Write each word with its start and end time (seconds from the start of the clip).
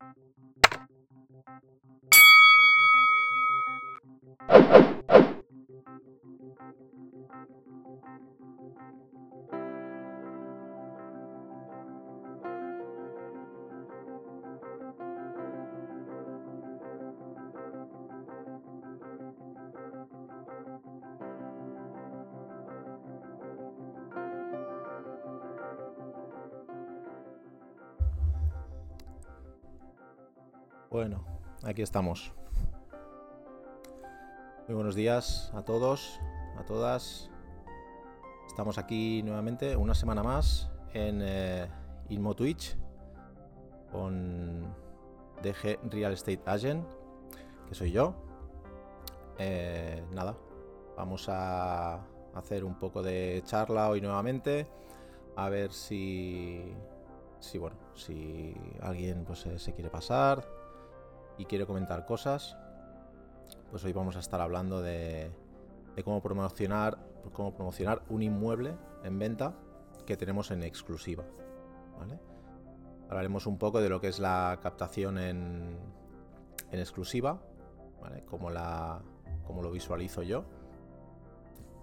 you. 0.00 0.14
Bueno, 30.94 31.24
aquí 31.64 31.82
estamos. 31.82 32.32
Muy 34.68 34.76
buenos 34.76 34.94
días 34.94 35.50
a 35.52 35.62
todos, 35.64 36.20
a 36.56 36.64
todas. 36.64 37.32
Estamos 38.46 38.78
aquí 38.78 39.20
nuevamente 39.24 39.74
una 39.74 39.96
semana 39.96 40.22
más 40.22 40.70
en 40.92 41.20
eh, 41.20 41.66
Inmo 42.10 42.36
Twitch 42.36 42.76
con 43.90 44.72
DG 45.42 45.80
Real 45.90 46.12
Estate 46.12 46.42
Agent, 46.46 46.86
que 47.68 47.74
soy 47.74 47.90
yo. 47.90 48.14
Eh, 49.40 50.00
nada, 50.12 50.36
vamos 50.96 51.28
a 51.28 52.04
hacer 52.36 52.62
un 52.62 52.78
poco 52.78 53.02
de 53.02 53.42
charla 53.44 53.88
hoy 53.88 54.00
nuevamente, 54.00 54.68
a 55.34 55.48
ver 55.48 55.72
si, 55.72 56.72
si 57.40 57.58
bueno, 57.58 57.78
si 57.94 58.54
alguien 58.80 59.24
pues, 59.24 59.44
se 59.56 59.72
quiere 59.72 59.90
pasar, 59.90 60.53
y 61.38 61.44
quiere 61.46 61.66
comentar 61.66 62.06
cosas, 62.06 62.56
pues 63.70 63.84
hoy 63.84 63.92
vamos 63.92 64.16
a 64.16 64.20
estar 64.20 64.40
hablando 64.40 64.82
de, 64.82 65.30
cómo 66.04 66.22
promocionar 66.22 66.98
cómo 67.32 67.54
promocionar 67.54 68.02
un 68.08 68.22
inmueble 68.22 68.74
en 69.02 69.18
venta 69.18 69.54
que 70.06 70.16
tenemos 70.16 70.50
en 70.50 70.62
exclusiva. 70.62 71.24
Hablaremos 73.08 73.46
un 73.46 73.58
poco 73.58 73.80
de 73.80 73.88
lo 73.88 74.00
que 74.00 74.08
es 74.08 74.18
la 74.18 74.58
captación 74.62 75.18
en, 75.18 75.76
exclusiva, 76.72 77.40
¿vale? 78.00 78.24
cómo, 78.24 78.50
la, 78.50 79.00
cómo 79.46 79.62
lo 79.62 79.70
visualizo 79.70 80.22
yo 80.22 80.44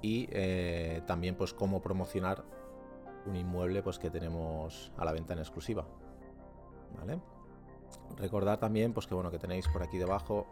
y 0.02 0.28
eh, 0.32 1.02
también 1.06 1.36
pues 1.36 1.54
cómo 1.54 1.82
promocionar 1.82 2.44
un 3.26 3.36
inmueble 3.36 3.84
pues 3.84 4.00
que 4.00 4.10
tenemos 4.10 4.92
a 4.98 5.06
la 5.06 5.12
venta 5.12 5.34
en 5.34 5.40
exclusiva. 5.40 5.86
Recordad 8.17 8.59
también 8.59 8.94
pues 8.94 9.08
que 9.08 9.16
bueno 9.16 9.31
que 9.31 9.39
tenéis 9.39 9.67
por 9.67 9.84
aquí 9.84 9.97
debajo 9.97 10.45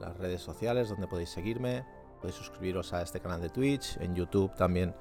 las 0.00 0.16
redes 0.16 0.40
sociales 0.40 0.88
donde 0.88 1.06
podéis 1.06 1.30
seguirme, 1.30 1.84
podéis 2.20 2.36
suscribiros 2.36 2.92
a 2.92 3.02
este 3.02 3.20
canal 3.20 3.40
de 3.40 3.50
Twitch, 3.50 3.98
en 4.00 4.14
YouTube 4.14 4.54
también 4.54 4.94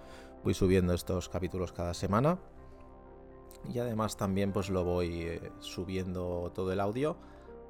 voy 0.44 0.54
subiendo 0.54 0.94
estos 0.94 1.30
capítulos 1.30 1.72
cada 1.72 1.94
semana. 1.94 2.38
Y 3.74 3.80
además 3.80 4.16
también 4.16 4.54
pues 4.54 4.70
lo 4.70 4.84
voy 4.86 5.22
eh, 5.22 5.52
subiendo 5.60 6.52
todo 6.54 6.72
el 6.72 6.80
audio 6.80 7.18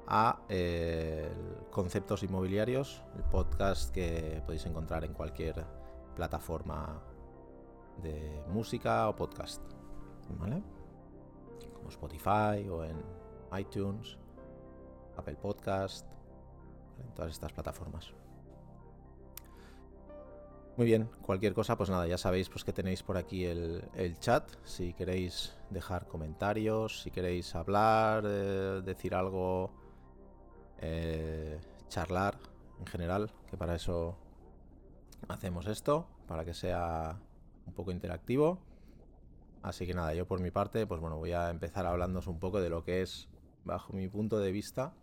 a 0.06 0.40
eh, 0.48 1.28
Conceptos 1.70 2.22
Inmobiliarios, 2.22 3.02
el 3.16 3.24
podcast 3.24 3.90
que 3.92 4.42
podéis 4.44 4.66
encontrar 4.66 5.04
en 5.04 5.14
cualquier 5.14 5.64
plataforma 6.14 7.02
de 8.02 8.42
música 8.48 9.08
o 9.08 9.16
podcast, 9.16 9.62
¿vale? 10.38 10.62
Como 11.74 11.88
Spotify 11.90 12.68
o 12.68 12.84
en 12.84 12.96
iTunes, 13.58 14.18
Apple 15.16 15.36
Podcast, 15.36 16.06
todas 17.14 17.32
estas 17.32 17.52
plataformas. 17.52 18.12
Muy 20.76 20.86
bien, 20.86 21.10
cualquier 21.20 21.52
cosa, 21.52 21.76
pues 21.76 21.90
nada, 21.90 22.06
ya 22.06 22.16
sabéis 22.16 22.48
pues 22.48 22.64
que 22.64 22.72
tenéis 22.72 23.02
por 23.02 23.18
aquí 23.18 23.44
el, 23.44 24.16
chat, 24.18 24.48
si 24.64 24.94
queréis 24.94 25.54
dejar 25.68 26.06
comentarios, 26.06 27.02
si 27.02 27.10
queréis 27.10 27.54
hablar, 27.54 28.24
eh, 28.26 28.80
decir 28.82 29.14
algo, 29.14 29.72
eh, 30.78 31.60
charlar 31.88 32.38
en 32.78 32.86
general, 32.86 33.30
que 33.50 33.58
para 33.58 33.74
eso 33.74 34.16
hacemos 35.28 35.66
esto, 35.66 36.06
para 36.26 36.44
que 36.44 36.54
sea 36.54 37.20
un 37.66 37.74
poco 37.74 37.90
interactivo. 37.90 38.58
Así 39.62 39.86
que 39.86 39.92
nada, 39.92 40.14
yo 40.14 40.26
por 40.26 40.40
mi 40.40 40.50
parte, 40.50 40.86
pues 40.86 41.00
bueno, 41.00 41.18
voy 41.18 41.32
a 41.32 41.50
empezar 41.50 41.84
hablándoos 41.84 42.26
un 42.26 42.38
poco 42.38 42.60
de 42.60 42.70
lo 42.70 42.84
que 42.84 43.02
es 43.02 43.28
bajo 43.64 43.92
mi 43.92 44.08
punto 44.08 44.38
de 44.38 44.52
vista, 44.52 44.94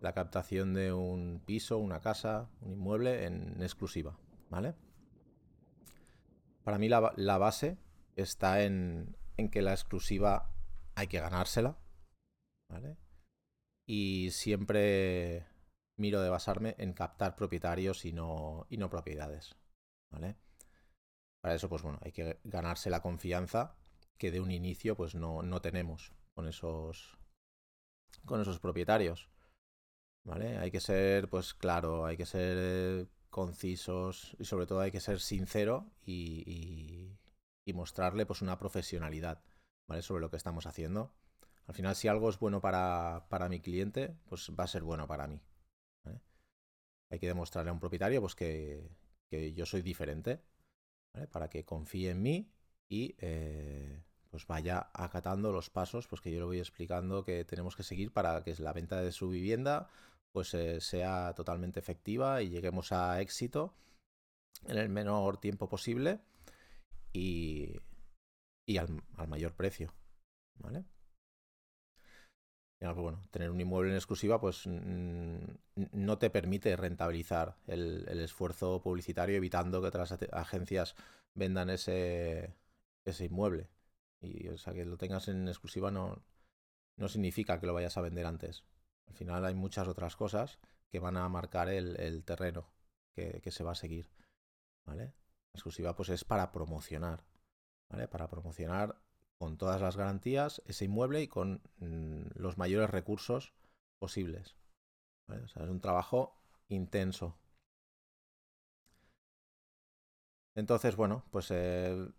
la 0.00 0.12
captación 0.12 0.74
de 0.74 0.92
un 0.92 1.42
piso, 1.44 1.78
una 1.78 2.00
casa, 2.00 2.48
un 2.60 2.72
inmueble 2.72 3.26
en 3.26 3.62
exclusiva, 3.62 4.18
¿vale? 4.48 4.74
Para 6.64 6.78
mí 6.78 6.88
la, 6.88 7.38
base 7.38 7.78
está 8.16 8.62
en, 8.62 9.16
que 9.50 9.62
la 9.62 9.72
exclusiva 9.72 10.50
hay 10.94 11.06
que 11.06 11.20
ganársela, 11.20 11.78
¿vale? 12.68 12.96
Y 13.86 14.30
siempre 14.30 15.46
miro 15.98 16.22
de 16.22 16.30
basarme 16.30 16.74
en 16.78 16.92
captar 16.92 17.36
propietarios 17.36 18.04
y 18.04 18.12
no, 18.12 18.66
y 18.70 18.76
no 18.76 18.88
propiedades, 18.88 19.56
¿vale? 20.10 20.36
Para 21.42 21.54
eso, 21.54 21.68
pues 21.68 21.82
bueno, 21.82 21.98
hay 22.02 22.12
que 22.12 22.40
ganarse 22.44 22.90
la 22.90 23.02
confianza 23.02 23.76
que 24.18 24.30
de 24.30 24.40
un 24.40 24.50
inicio 24.50 24.96
pues 24.96 25.14
no, 25.14 25.42
no 25.42 25.60
tenemos 25.62 26.12
con 26.34 26.46
esos, 26.46 27.18
con 28.24 28.40
esos 28.40 28.58
propietarios. 28.58 29.28
¿Vale? 30.24 30.58
Hay 30.58 30.70
que 30.70 30.80
ser, 30.80 31.28
pues 31.28 31.54
claro, 31.54 32.04
hay 32.04 32.16
que 32.16 32.26
ser 32.26 32.56
eh, 32.60 33.06
concisos 33.30 34.36
y 34.38 34.44
sobre 34.44 34.66
todo 34.66 34.80
hay 34.80 34.90
que 34.90 35.00
ser 35.00 35.20
sincero 35.20 35.90
y, 36.04 37.16
y, 37.66 37.72
mostrarle 37.72 38.26
pues 38.26 38.42
una 38.42 38.58
profesionalidad, 38.58 39.44
¿vale? 39.88 40.02
Sobre 40.02 40.20
lo 40.20 40.28
que 40.28 40.36
estamos 40.36 40.66
haciendo. 40.66 41.14
Al 41.68 41.74
final, 41.74 41.94
si 41.94 42.08
algo 42.08 42.28
es 42.28 42.40
bueno 42.40 42.60
para, 42.60 43.28
para 43.28 43.48
mi 43.48 43.60
cliente, 43.60 44.16
pues 44.28 44.50
va 44.58 44.64
a 44.64 44.66
ser 44.66 44.82
bueno 44.82 45.06
para 45.06 45.28
mí. 45.28 45.40
Hay 47.10 47.20
que 47.20 47.28
demostrarle 47.28 47.70
a 47.70 47.72
un 47.72 47.78
propietario 47.78 48.20
pues 48.20 48.34
que, 48.34 48.90
que 49.30 49.52
yo 49.52 49.66
soy 49.66 49.82
diferente. 49.82 50.42
Para 51.30 51.48
que 51.48 51.64
confíe 51.64 52.10
en 52.10 52.22
mí 52.22 52.52
y 52.88 53.16
eh, 53.18 54.02
pues 54.30 54.46
vaya 54.46 54.90
acatando 54.94 55.52
los 55.52 55.70
pasos 55.70 56.06
pues 56.06 56.20
que 56.20 56.30
yo 56.30 56.38
le 56.38 56.44
voy 56.44 56.58
explicando 56.58 57.24
que 57.24 57.44
tenemos 57.44 57.76
que 57.76 57.82
seguir 57.82 58.12
para 58.12 58.42
que 58.44 58.54
la 58.58 58.72
venta 58.72 59.00
de 59.00 59.12
su 59.12 59.28
vivienda 59.28 59.88
pues 60.32 60.54
eh, 60.54 60.80
sea 60.80 61.34
totalmente 61.34 61.80
efectiva 61.80 62.42
y 62.42 62.50
lleguemos 62.50 62.92
a 62.92 63.20
éxito 63.20 63.74
en 64.66 64.78
el 64.78 64.88
menor 64.88 65.38
tiempo 65.38 65.68
posible 65.68 66.20
y, 67.12 67.76
y 68.66 68.76
al, 68.78 69.02
mayor 69.28 69.54
precio. 69.54 69.92
¿Vale? 70.58 70.84
Bueno, 72.80 73.26
tener 73.30 73.50
un 73.50 73.60
inmueble 73.60 73.90
en 73.90 73.96
exclusiva 73.96 74.40
pues 74.40 74.66
no 74.66 76.18
te 76.18 76.30
permite 76.30 76.74
rentabilizar 76.76 77.56
el, 77.66 78.06
el, 78.08 78.20
esfuerzo 78.20 78.80
publicitario 78.80 79.36
evitando 79.36 79.82
que 79.82 79.88
otras 79.88 80.16
agencias 80.32 80.94
vendan 81.34 81.68
ese, 81.68 82.54
ese 83.04 83.26
inmueble. 83.26 83.68
Y 84.22 84.48
o 84.48 84.58
sea, 84.58 84.74
que 84.74 84.84
lo 84.84 84.96
tengas 84.96 85.28
en 85.28 85.48
exclusiva 85.48 85.90
no, 85.90 86.22
no 86.96 87.08
significa 87.08 87.58
que 87.58 87.66
lo 87.66 87.74
vayas 87.74 87.96
a 87.96 88.02
vender 88.02 88.26
antes. 88.26 88.64
Al 89.08 89.14
final 89.14 89.44
hay 89.44 89.54
muchas 89.54 89.88
otras 89.88 90.16
cosas 90.16 90.58
que 90.90 90.98
van 90.98 91.16
a 91.16 91.28
marcar 91.28 91.68
el, 91.68 92.24
terreno 92.24 92.72
que, 93.14 93.50
se 93.50 93.64
va 93.64 93.72
a 93.72 93.76
seguir. 93.76 94.10
¿Vale? 94.86 95.04
La 95.04 95.58
exclusiva 95.58 95.96
pues 95.96 96.10
es 96.10 96.24
para 96.24 96.52
promocionar. 96.52 97.24
¿Vale? 97.90 98.08
Para 98.08 98.28
promocionar 98.28 99.00
con 99.38 99.56
todas 99.56 99.80
las 99.80 99.96
garantías 99.96 100.62
ese 100.66 100.84
inmueble 100.84 101.22
y 101.22 101.28
con 101.28 101.62
mm, 101.78 102.38
los 102.38 102.58
mayores 102.58 102.90
recursos 102.90 103.54
posibles. 103.98 104.56
Es 105.28 105.56
un 105.56 105.80
trabajo 105.80 106.36
intenso. 106.68 107.38
Entonces, 110.54 110.96
bueno, 110.96 111.24
pues 111.30 111.50
eh, 111.50 112.10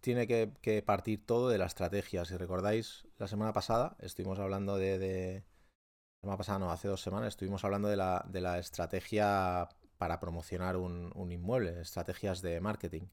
tiene 0.00 0.26
que, 0.26 0.82
partir 0.82 1.24
todo 1.24 1.48
de 1.48 1.58
la 1.58 1.66
estrategia. 1.66 2.24
Si 2.24 2.36
recordáis, 2.36 3.06
la 3.18 3.28
semana 3.28 3.52
pasada 3.52 3.96
estuvimos 4.00 4.38
hablando 4.38 4.76
de, 4.76 5.44
La 6.16 6.20
semana 6.20 6.38
pasada, 6.38 6.58
no, 6.58 6.70
hace 6.70 6.88
dos 6.88 7.02
semanas 7.02 7.28
estuvimos 7.28 7.64
hablando 7.64 7.88
de 7.88 7.96
la, 7.96 8.24
de 8.28 8.40
la 8.40 8.58
estrategia 8.58 9.68
para 9.98 10.20
promocionar 10.20 10.76
un, 10.76 11.32
inmueble, 11.32 11.80
estrategias 11.80 12.42
de 12.42 12.60
marketing. 12.60 13.08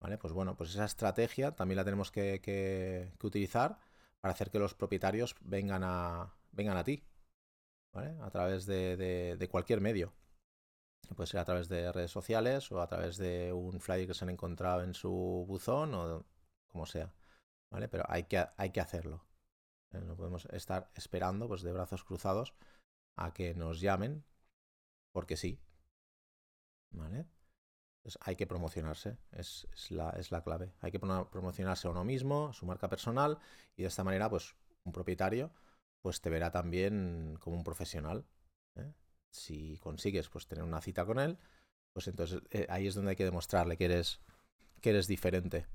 ¿Vale? 0.00 0.18
Pues 0.18 0.32
bueno, 0.32 0.56
pues 0.56 0.70
esa 0.70 0.84
estrategia 0.84 1.52
también 1.52 1.76
la 1.76 1.84
tenemos 1.84 2.10
que, 2.10 3.12
utilizar 3.22 3.78
para 4.20 4.32
hacer 4.32 4.50
que 4.50 4.58
los 4.58 4.74
propietarios 4.74 5.36
vengan 5.40 5.82
a, 5.84 6.34
ti. 6.84 7.04
¿Vale? 7.92 8.16
A 8.22 8.30
través 8.30 8.66
de 8.66 9.48
cualquier 9.50 9.80
medio. 9.80 10.12
Puede 11.14 11.26
ser 11.26 11.40
a 11.40 11.44
través 11.44 11.68
de 11.68 11.92
redes 11.92 12.10
sociales 12.10 12.70
o 12.72 12.80
a 12.80 12.86
través 12.86 13.16
de 13.18 13.52
un 13.52 13.80
flyer 13.80 14.06
que 14.06 14.14
se 14.14 14.24
han 14.24 14.30
encontrado 14.30 14.82
en 14.82 14.94
su 14.94 15.44
buzón 15.46 15.94
o 15.94 16.24
como 16.68 16.86
sea. 16.86 17.12
¿Vale? 17.70 17.88
Pero 17.88 18.04
hay 18.08 18.24
que, 18.24 18.44
hay 18.56 18.70
que 18.70 18.80
hacerlo. 18.80 19.24
¿eh? 19.92 20.00
No 20.00 20.16
podemos 20.16 20.46
estar 20.46 20.90
esperando 20.94 21.48
pues, 21.48 21.62
de 21.62 21.72
brazos 21.72 22.04
cruzados 22.04 22.54
a 23.16 23.32
que 23.32 23.54
nos 23.54 23.80
llamen 23.80 24.24
porque 25.12 25.36
sí. 25.36 25.60
¿Vale? 26.90 27.26
hay 28.20 28.36
que 28.36 28.46
promocionarse, 28.46 29.16
es, 29.32 29.68
la, 29.90 30.10
es, 30.10 30.30
la, 30.32 30.42
clave. 30.42 30.72
Hay 30.80 30.90
que 30.90 30.98
promocionarse 30.98 31.86
a 31.86 31.90
uno 31.90 32.04
mismo, 32.04 32.48
a 32.48 32.52
su 32.52 32.66
marca 32.66 32.88
personal, 32.88 33.38
y 33.76 33.82
de 33.82 33.88
esta 33.88 34.04
manera, 34.04 34.28
pues, 34.28 34.56
un 34.84 34.92
propietario, 34.92 35.52
pues 36.00 36.20
te 36.20 36.30
verá 36.30 36.50
también 36.50 37.36
como 37.40 37.56
un 37.56 37.64
profesional. 37.64 38.26
¿eh? 38.74 38.92
Si 39.32 39.78
consigues, 39.78 40.28
pues, 40.28 40.46
tener 40.46 40.64
una 40.64 40.80
cita 40.80 41.04
con 41.06 41.18
él, 41.18 41.38
pues 41.92 42.08
entonces 42.08 42.42
eh, 42.50 42.66
ahí 42.68 42.86
es 42.86 42.94
donde 42.94 43.10
hay 43.10 43.16
que 43.16 43.24
demostrarle 43.24 43.76
que 43.76 43.86
eres, 43.86 44.20
que 44.80 44.90
eres 44.90 45.06
diferente. 45.06 45.66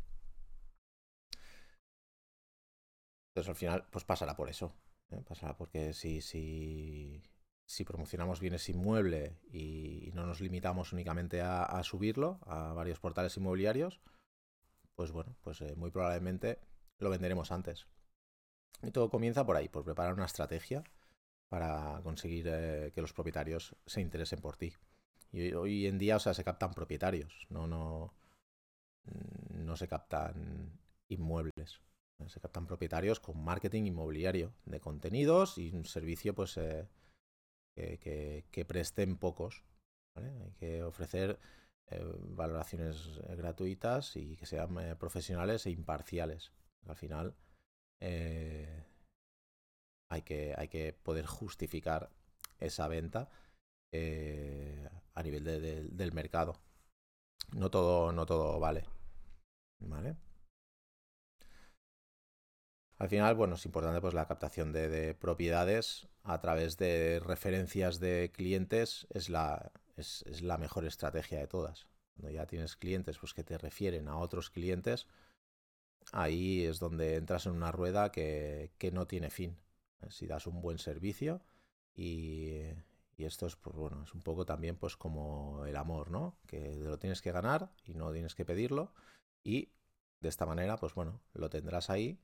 Entonces 3.32 3.50
al 3.50 3.56
final, 3.56 3.88
pues 3.92 4.04
pasará 4.04 4.36
por 4.36 4.50
eso. 4.50 4.74
¿eh? 5.12 5.22
Pasará 5.28 5.56
porque 5.56 5.94
si, 5.94 6.22
si, 6.22 7.24
si 7.68 7.84
promocionamos 7.84 8.40
bienes 8.40 8.68
inmuebles 8.70 9.34
y, 9.52 10.12
no 10.14 10.26
nos 10.26 10.42
limitamos 10.42 10.94
únicamente 10.94 11.42
a, 11.42 11.84
subirlo 11.84 12.40
a 12.46 12.74
varios 12.74 13.00
portales 13.00 13.38
inmobiliarios, 13.38 14.02
pues 14.96 15.12
bueno, 15.12 15.36
pues 15.42 15.62
eh, 15.62 15.76
muy 15.76 15.92
probablemente 15.92 16.60
lo 16.98 17.12
venderemos 17.12 17.52
antes. 17.52 17.86
Y 18.82 18.92
todo 18.92 19.10
comienza 19.10 19.46
por 19.46 19.56
ahí, 19.56 19.70
por 19.70 19.84
preparar 19.84 20.14
una 20.14 20.26
estrategia 20.26 20.84
para 21.50 22.02
conseguir 22.04 22.48
eh, 22.50 22.92
que 22.94 23.02
los 23.02 23.14
propietarios 23.14 23.76
se 23.86 24.02
interesen 24.02 24.40
por 24.40 24.58
ti. 24.58 24.74
Y 25.32 25.54
hoy 25.54 25.88
en 25.88 25.98
día, 25.98 26.18
o 26.18 26.20
sea, 26.20 26.34
se 26.34 26.44
captan 26.44 26.74
propietarios, 26.74 27.48
no, 27.50 27.68
no, 27.68 28.14
no 29.50 29.76
se 29.76 29.88
captan 29.88 30.80
inmuebles. 31.10 31.82
Se 32.28 32.40
captan 32.40 32.66
propietarios 32.66 33.20
con 33.20 33.44
marketing 33.44 33.84
inmobiliario 33.84 34.54
de 34.66 34.80
contenidos 34.80 35.58
y 35.60 35.72
un 35.72 35.86
servicio 35.86 36.34
pues 36.34 36.58
eh, 37.78 38.00
que, 38.52 38.66
presten 38.66 39.18
pocos. 39.18 39.64
Hay 40.16 40.52
que 40.60 40.82
ofrecer 40.82 41.40
eh, 41.92 42.04
valoraciones 42.22 43.20
eh, 43.28 43.36
gratuitas 43.36 44.16
y 44.16 44.36
que 44.36 44.48
sean 44.48 44.98
profesionales 44.98 45.68
e 45.68 45.72
imparciales. 45.72 46.54
Al 46.88 46.96
final 46.96 47.36
hay, 50.10 50.22
que, 50.22 50.54
hay 50.58 50.68
que 50.68 50.94
poder 50.94 51.26
justificar 51.26 52.10
esa 52.60 52.88
venta 52.88 53.30
a 55.14 55.24
nivel 55.24 55.44
del 55.96 56.12
mercado. 56.14 56.60
No 57.54 57.72
todo, 57.72 58.12
no 58.12 58.26
todo 58.26 58.60
vale. 58.60 58.86
¿Vale? 59.80 60.16
Al 63.00 63.10
final, 63.10 63.36
bueno, 63.36 63.56
es 63.56 63.66
importante 63.66 64.02
pues 64.02 64.14
la 64.14 64.28
captación 64.28 64.74
de, 64.74 65.14
propiedades 65.14 66.08
a 66.24 66.42
través 66.42 66.78
de 66.78 67.22
referencias 67.24 68.00
de 68.00 68.32
clientes 68.34 69.08
es 69.12 69.30
la, 69.30 69.72
es, 69.98 70.24
la 70.42 70.58
mejor 70.58 70.86
estrategia 70.86 71.40
de 71.40 71.48
todas. 71.48 71.88
Cuando 72.16 72.32
ya 72.32 72.48
tienes 72.48 72.76
clientes 72.76 73.20
pues, 73.20 73.34
que 73.36 73.44
te 73.44 73.58
refieren 73.58 74.08
a 74.08 74.18
otros 74.18 74.50
clientes, 74.50 75.06
ahí 76.12 76.66
es 76.66 76.80
donde 76.80 77.16
entras 77.16 77.46
en 77.46 77.54
una 77.54 77.72
rueda 77.72 78.12
que, 78.12 78.72
no 78.92 79.06
tiene 79.06 79.30
fin. 79.30 79.56
Si 80.10 80.28
das 80.28 80.48
un 80.48 80.62
buen 80.62 80.78
servicio 80.78 81.42
y, 81.96 82.62
esto 83.18 83.48
es, 83.48 83.56
pues, 83.56 83.76
bueno, 83.76 84.04
es 84.04 84.14
un 84.14 84.22
poco 84.22 84.46
también 84.46 84.78
pues 84.78 84.96
como 84.96 85.66
el 85.66 85.76
amor, 85.76 86.12
¿no? 86.12 86.38
Que 86.46 86.76
lo 86.76 87.00
tienes 87.00 87.22
que 87.22 87.32
ganar 87.32 87.72
y 87.84 87.94
no 87.96 88.12
tienes 88.12 88.36
que 88.36 88.46
pedirlo. 88.46 88.94
Y 89.44 89.72
de 90.22 90.30
esta 90.30 90.46
manera, 90.46 90.78
pues 90.78 90.94
bueno, 90.94 91.22
lo 91.34 91.50
tendrás 91.50 91.90
ahí 91.90 92.20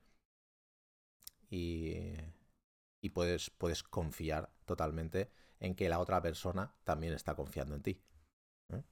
y, 1.50 3.10
puedes, 3.12 3.50
puedes 3.50 3.82
confiar 3.82 4.50
totalmente 4.64 5.30
en 5.60 5.74
que 5.74 5.88
la 5.88 6.00
otra 6.00 6.20
persona 6.22 6.74
también 6.84 7.12
está 7.12 7.34
confiando 7.34 7.74
en 7.74 7.82
ti. 7.82 8.02
¿eh? 8.70 8.82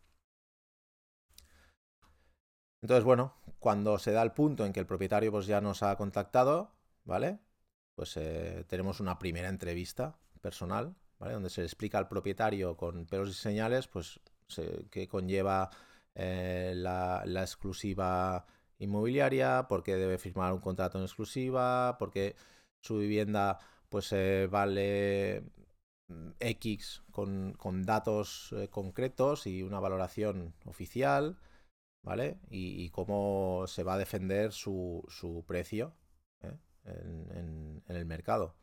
Entonces, 2.82 3.05
bueno, 3.05 3.34
cuando 3.58 3.99
se 3.99 4.12
da 4.12 4.23
el 4.23 4.32
punto 4.32 4.64
en 4.67 4.73
que 4.73 4.81
el 4.81 4.87
propietario 4.87 5.31
pues, 5.32 5.46
ya 5.46 5.61
nos 5.61 5.82
ha 5.82 5.96
contactado, 5.96 6.73
¿vale? 7.05 7.38
Pues 7.94 8.16
eh, 8.16 8.64
tenemos 8.68 9.00
una 9.00 9.18
primera 9.18 9.48
entrevista 9.48 10.18
personal, 10.40 10.96
¿vale? 11.18 11.34
Donde 11.34 11.50
se 11.50 11.60
le 11.60 11.66
explica 11.66 11.98
al 11.98 12.08
propietario 12.08 12.76
con 12.76 13.06
pelos 13.06 13.30
y 13.30 13.34
señales, 13.34 13.86
pues, 13.88 14.20
que 14.90 15.08
conlleva 15.08 15.70
eh, 16.14 16.72
la, 16.76 17.22
exclusiva 17.42 18.46
inmobiliaria, 18.78 19.66
porque 19.68 19.96
debe 19.96 20.18
firmar 20.18 20.52
un 20.52 20.60
contrato 20.60 20.98
en 20.98 21.04
exclusiva, 21.04 21.96
porque 21.98 22.36
su 22.80 22.98
vivienda 22.98 23.58
pues 23.88 24.12
eh, 24.12 24.48
vale 24.50 25.44
mm, 26.08 26.30
X 26.40 27.02
con, 27.10 27.56
datos 27.84 28.54
concretos 28.70 29.46
y 29.46 29.62
una 29.62 29.80
valoración 29.80 30.54
oficial, 30.64 31.38
¿vale? 32.02 32.38
Y, 32.50 32.90
cómo 32.90 33.66
se 33.66 33.84
va 33.84 33.94
a 33.94 33.98
defender 33.98 34.52
su, 34.52 35.04
precio 35.46 35.94
en, 36.84 37.82
el 37.88 38.05
mercado. 38.06 38.55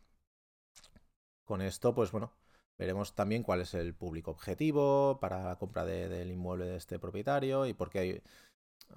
Con 1.46 1.62
esto, 1.62 1.94
pues 1.94 2.12
bueno, 2.12 2.32
veremos 2.78 3.16
también 3.16 3.44
cuál 3.44 3.62
es 3.62 3.74
el 3.74 3.94
público 3.94 4.32
objetivo 4.32 5.20
para 5.20 5.44
la 5.44 5.58
compra 5.58 5.86
del 5.86 6.32
inmueble 6.32 6.66
de 6.66 6.78
este 6.78 7.00
propietario 7.00 7.66
y 7.66 7.74
por 7.74 7.90
qué 7.90 8.22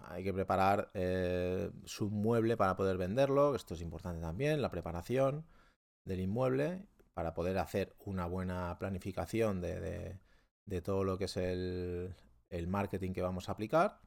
hay, 0.09 0.25
que 0.25 0.33
preparar 0.33 0.91
eh, 0.95 1.71
su 1.85 2.07
inmueble 2.07 2.57
para 2.57 2.77
poder 2.77 2.99
venderlo. 2.99 3.55
Esto 3.55 3.75
es 3.75 3.81
importante 3.81 4.21
también, 4.21 4.63
la 4.63 4.71
preparación 4.71 5.47
del 6.05 6.21
inmueble 6.21 6.87
para 7.15 7.35
poder 7.35 7.59
hacer 7.59 7.95
una 7.99 8.27
buena 8.27 8.77
planificación 8.79 9.61
de, 9.61 10.19
todo 10.83 11.05
lo 11.05 11.19
que 11.19 11.25
es 11.25 11.37
el, 11.37 12.15
marketing 12.69 13.13
que 13.13 13.23
vamos 13.23 13.49
a 13.49 13.53
aplicar. 13.53 14.01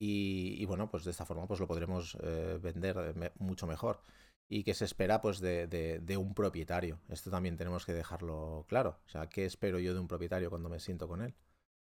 Y, 0.00 0.64
bueno, 0.66 0.88
pues 0.88 1.04
de 1.04 1.10
esta 1.10 1.26
forma 1.26 1.46
pues 1.48 1.58
lo 1.58 1.66
podremos 1.66 2.16
eh, 2.22 2.58
vender 2.62 3.32
mucho 3.38 3.66
mejor. 3.66 4.00
Y 4.48 4.64
que 4.64 4.74
se 4.74 4.84
espera 4.84 5.20
pues 5.20 5.40
de, 5.40 5.66
de, 5.66 6.16
un 6.16 6.34
propietario. 6.34 7.00
Esto 7.08 7.30
también 7.30 7.56
tenemos 7.56 7.84
que 7.84 7.92
dejarlo 7.92 8.64
claro. 8.68 9.00
O 9.06 9.08
sea, 9.08 9.28
¿qué 9.28 9.44
espero 9.44 9.78
yo 9.78 9.92
de 9.92 10.00
un 10.00 10.08
propietario 10.08 10.50
cuando 10.50 10.68
me 10.70 10.80
siento 10.80 11.08
con 11.08 11.22
él 11.22 11.34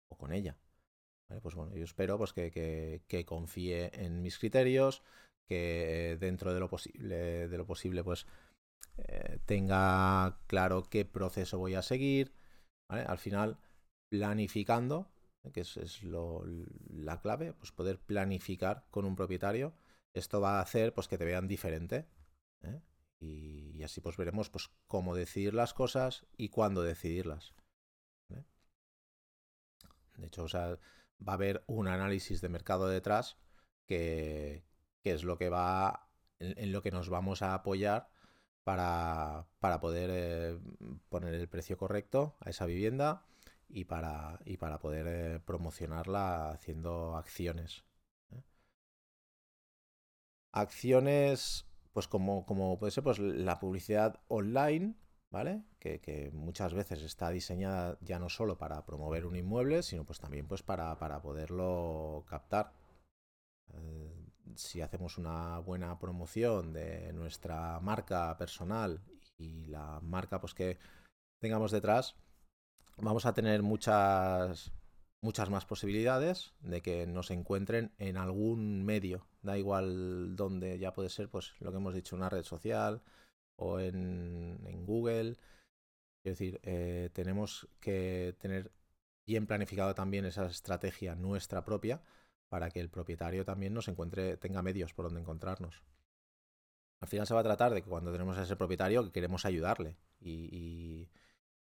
o 0.09 0.17
con 0.17 0.31
ella? 0.31 0.57
Pues 1.41 1.55
bueno, 1.55 1.75
yo 1.75 1.83
espero 1.83 2.17
pues, 2.17 2.33
que, 2.33 3.25
confíe 3.25 3.91
en 3.93 4.21
mis 4.21 4.37
criterios, 4.37 5.01
que 5.47 6.17
dentro 6.19 6.53
de 6.53 6.59
lo 6.59 6.69
posible, 6.69 7.47
de 7.47 7.57
lo 7.57 7.65
posible 7.65 8.03
pues, 8.03 8.27
eh, 8.97 9.39
tenga 9.45 10.37
claro 10.47 10.83
qué 10.83 11.05
proceso 11.05 11.57
voy 11.57 11.75
a 11.75 11.81
seguir. 11.81 12.33
Al 12.89 13.17
final, 13.17 13.57
planificando, 14.09 15.09
que 15.51 15.61
es, 15.61 16.01
la 16.89 17.19
clave, 17.21 17.53
pues 17.53 17.71
poder 17.71 17.99
planificar 17.99 18.85
con 18.89 19.05
un 19.05 19.15
propietario. 19.15 19.73
Esto 20.13 20.39
va 20.39 20.59
a 20.59 20.61
hacer 20.61 20.93
pues, 20.93 21.07
que 21.07 21.17
te 21.17 21.25
vean 21.25 21.47
diferente. 21.47 22.07
¿eh? 22.61 22.81
Y, 23.19 23.83
así 23.83 23.99
pues 23.99 24.15
veremos 24.15 24.49
pues, 24.49 24.69
cómo 24.87 25.15
decidir 25.15 25.53
las 25.53 25.73
cosas 25.73 26.25
y 26.37 26.49
cuándo 26.49 26.83
decidirlas. 26.83 27.53
De 30.15 30.27
hecho, 30.27 30.45
va 30.53 30.77
a 31.25 31.33
haber 31.33 31.63
un 31.67 31.87
análisis 31.87 32.39
de 32.39 32.47
mercado 32.47 32.87
detrás 32.87 33.37
que, 33.87 34.63
es 35.03 35.23
lo 35.23 35.37
que 35.37 35.49
va 35.49 36.07
en, 36.39 36.71
lo 36.71 36.81
que 36.81 36.91
nos 36.91 37.09
vamos 37.09 37.41
a 37.41 37.55
apoyar 37.55 38.09
para, 38.63 39.47
poder 39.81 40.09
eh, 40.13 40.59
poner 41.09 41.33
el 41.33 41.49
precio 41.49 41.77
correcto 41.77 42.37
a 42.39 42.51
esa 42.51 42.67
vivienda 42.67 43.25
y 43.73 43.85
para, 43.85 44.39
y 44.45 44.57
para 44.57 44.79
poder 44.79 45.07
eh, 45.07 45.39
promocionarla 45.39 46.51
haciendo 46.51 47.15
acciones. 47.17 47.83
¿eh? 48.29 48.43
Acciones, 50.51 51.65
pues 51.91 52.07
como, 52.07 52.45
como 52.45 52.77
puede 52.77 52.91
ser 52.91 53.03
pues, 53.03 53.17
la 53.17 53.59
publicidad 53.59 54.21
online, 54.27 54.93
¿vale? 55.31 55.63
Que, 55.79 56.29
muchas 56.33 56.75
veces 56.75 57.01
está 57.01 57.31
diseñada 57.31 57.97
ya 58.01 58.19
no 58.19 58.29
solo 58.29 58.59
para 58.59 58.85
promover 58.85 59.25
un 59.25 59.35
inmueble, 59.35 59.81
sino 59.81 60.05
pues 60.05 60.19
también 60.19 60.47
pues 60.47 60.61
para, 60.61 60.95
poderlo 61.23 62.23
captar. 62.29 62.73
Eh, 63.73 64.29
si 64.55 64.81
hacemos 64.81 65.17
una 65.17 65.57
buena 65.57 65.97
promoción 65.97 66.73
de 66.73 67.11
nuestra 67.13 67.79
marca 67.79 68.37
personal 68.37 69.01
y 69.39 69.65
la 69.65 69.99
marca 70.01 70.39
pues 70.39 70.53
que 70.53 70.77
tengamos 71.39 71.71
detrás, 71.71 72.15
vamos 72.97 73.25
a 73.25 73.33
tener 73.33 73.63
muchas 73.63 74.71
muchas 75.21 75.49
más 75.49 75.65
posibilidades 75.65 76.53
de 76.59 76.81
que 76.81 77.07
nos 77.07 77.31
encuentren 77.31 77.93
en 77.97 78.17
algún 78.17 78.83
medio, 78.83 79.25
da 79.41 79.57
igual 79.57 80.35
dónde, 80.35 80.77
ya 80.77 80.91
puede 80.91 81.09
ser 81.09 81.29
pues 81.29 81.53
lo 81.59 81.71
que 81.71 81.77
hemos 81.77 81.93
dicho, 81.95 82.15
una 82.15 82.29
red 82.29 82.43
social, 82.43 83.01
o 83.55 83.79
en, 83.79 84.85
Google. 84.85 85.37
Es 86.23 86.37
decir, 86.37 86.59
eh, 86.63 87.09
tenemos 87.13 87.67
que 87.79 88.35
tener 88.39 88.71
bien 89.25 89.47
planificado 89.47 89.95
también 89.95 90.25
esa 90.25 90.45
estrategia 90.45 91.15
nuestra 91.15 91.63
propia 91.63 92.01
para 92.49 92.69
que 92.69 92.79
el 92.79 92.89
propietario 92.89 93.45
también 93.45 93.73
nos 93.73 93.87
encuentre, 93.87 94.37
tenga 94.37 94.61
medios 94.61 94.93
por 94.93 95.05
donde 95.05 95.21
encontrarnos. 95.21 95.83
al 97.01 97.07
final 97.07 97.27
se 97.27 97.33
va 97.33 97.41
a 97.41 97.43
tratar 97.43 97.73
de 97.73 97.81
que 97.81 97.89
cuando 97.89 98.11
tenemos 98.11 98.37
a 98.37 98.43
ese 98.43 98.55
propietario 98.55 99.03
que 99.05 99.11
queremos 99.11 99.45
ayudarle 99.45 99.97
y, 100.19 101.09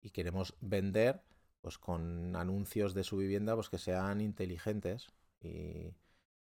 queremos 0.08 0.54
vender 0.62 1.20
pues 1.60 1.76
con 1.76 2.34
anuncios 2.36 2.94
de 2.94 3.04
su 3.04 3.18
vivienda 3.18 3.54
pues 3.54 3.68
que 3.68 3.76
sean 3.76 4.22
inteligentes 4.22 5.08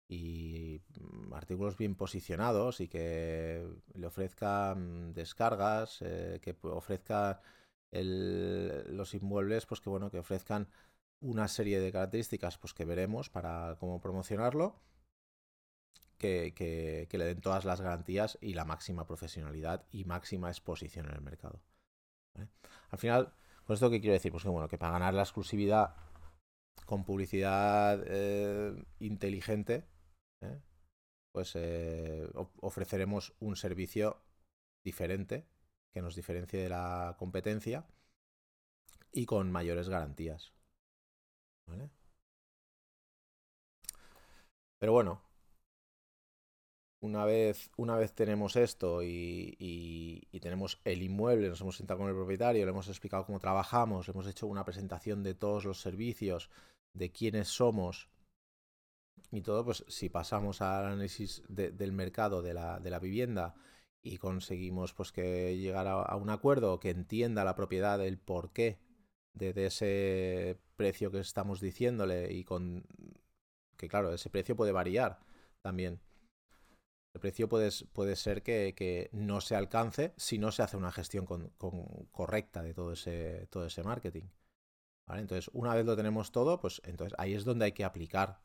y, 0.07 0.81
mm, 0.99 1.33
artículos 1.33 1.77
bien 1.77 1.95
posicionados 1.95 2.81
y 2.81 2.87
que 2.87 3.67
le 3.93 4.07
ofrezcan 4.07 5.13
descargas, 5.13 6.01
eh, 6.01 6.39
que 6.41 6.55
ofrezca 6.63 7.41
los 7.91 9.13
inmuebles, 9.13 9.65
pues 9.65 9.79
que 9.81 9.89
bueno, 9.89 10.11
que 10.11 10.19
ofrezcan 10.19 10.67
una 11.21 11.47
serie 11.47 11.79
de 11.79 11.91
características 11.91 12.57
pues 12.57 12.73
que 12.73 12.85
veremos 12.85 13.29
para 13.29 13.77
cómo 13.79 14.01
promocionarlo 14.01 14.81
que, 16.17 17.07
le 17.11 17.25
den 17.25 17.41
todas 17.41 17.65
las 17.65 17.81
garantías 17.81 18.37
y 18.41 18.53
la 18.53 18.65
máxima 18.65 19.05
profesionalidad 19.05 19.85
y 19.91 20.05
máxima 20.05 20.49
exposición 20.49 21.07
en 21.07 21.15
el 21.15 21.21
mercado. 21.21 21.61
Al 22.89 22.99
final, 22.99 23.33
¿con 23.65 23.73
esto 23.73 23.89
qué 23.89 23.99
quiero 23.99 24.13
decir? 24.13 24.31
Pues 24.31 24.43
que 24.43 24.49
bueno, 24.49 24.67
que 24.67 24.77
para 24.77 24.93
ganar 24.93 25.13
la 25.13 25.23
exclusividad 25.23 25.95
con 26.85 27.03
publicidad 27.03 28.03
eh, 28.05 28.85
inteligente, 28.99 29.87
¿eh? 30.41 30.61
pues 31.31 31.55
eh, 31.55 32.29
ofreceremos 32.61 33.33
un 33.39 33.55
servicio 33.55 34.21
diferente 34.83 35.47
que 35.93 36.01
nos 36.01 36.15
diferencie 36.15 36.61
de 36.61 36.69
la 36.69 37.15
competencia 37.17 37.85
y 39.11 39.25
con 39.25 39.51
mayores 39.51 39.89
garantías. 39.89 40.53
Pero 44.79 44.91
bueno, 44.91 45.24
una 47.05 47.23
vez, 47.23 47.69
una 47.77 47.95
vez 47.97 48.13
tenemos 48.13 48.55
esto 48.55 49.03
y, 49.03 50.27
tenemos 50.41 50.79
el 50.83 51.01
inmueble, 51.03 51.49
nos 51.49 51.61
hemos 51.61 51.77
sentado 51.77 51.99
con 51.99 52.09
el 52.09 52.15
propietario, 52.15 52.65
le 52.65 52.71
hemos 52.71 52.87
explicado 52.87 53.25
cómo 53.25 53.39
trabajamos, 53.39 54.07
le 54.07 54.11
hemos 54.11 54.27
hecho 54.27 54.47
una 54.47 54.65
presentación 54.65 55.23
de 55.23 55.35
todos 55.35 55.65
los 55.65 55.79
servicios, 55.79 56.49
de 56.93 57.11
quiénes 57.11 57.47
somos 57.47 58.09
y 59.31 59.41
todo, 59.41 59.63
pues 59.65 59.85
si 59.87 60.09
pasamos 60.09 60.61
al 60.61 60.85
análisis 60.85 61.43
del 61.47 61.91
mercado 61.91 62.41
de 62.41 62.53
la, 62.53 62.79
de 62.79 62.89
la, 62.89 62.99
vivienda 62.99 63.55
y 64.03 64.17
conseguimos 64.17 64.93
pues 64.93 65.11
que 65.11 65.57
llegar 65.57 65.87
a, 65.87 66.15
un 66.15 66.29
acuerdo 66.29 66.79
que 66.79 66.89
entienda 66.89 67.43
la 67.43 67.55
propiedad 67.55 68.03
el 68.05 68.17
porqué 68.17 68.79
de, 69.33 69.53
de 69.53 69.67
ese 69.67 70.59
precio 70.75 71.11
que 71.11 71.19
estamos 71.19 71.59
diciéndole 71.59 72.33
y 72.33 72.43
con 72.43 72.85
que 73.77 73.87
claro, 73.87 74.13
ese 74.13 74.29
precio 74.29 74.55
puede 74.55 74.71
variar 74.71 75.19
también 75.61 75.99
el 77.15 77.21
precio 77.21 77.47
puede, 77.47 77.69
puede 77.93 78.17
ser 78.17 78.43
que, 78.43 79.09
no 79.13 79.39
se 79.39 79.55
alcance 79.55 80.13
si 80.17 80.37
no 80.37 80.51
se 80.51 80.63
hace 80.63 80.75
una 80.75 80.91
gestión 80.91 81.25
correcta 82.11 82.61
de 82.61 82.73
todo 82.73 82.91
ese, 82.91 83.47
todo 83.49 83.65
ese 83.65 83.83
marketing. 83.83 84.25
Entonces, 85.07 85.49
una 85.53 85.73
vez 85.73 85.85
lo 85.85 85.95
tenemos 85.95 86.33
todo, 86.33 86.59
pues 86.59 86.81
entonces 86.83 87.15
ahí 87.17 87.33
es 87.33 87.45
donde 87.45 87.65
hay 87.65 87.71
que 87.71 87.85
aplicar 87.85 88.41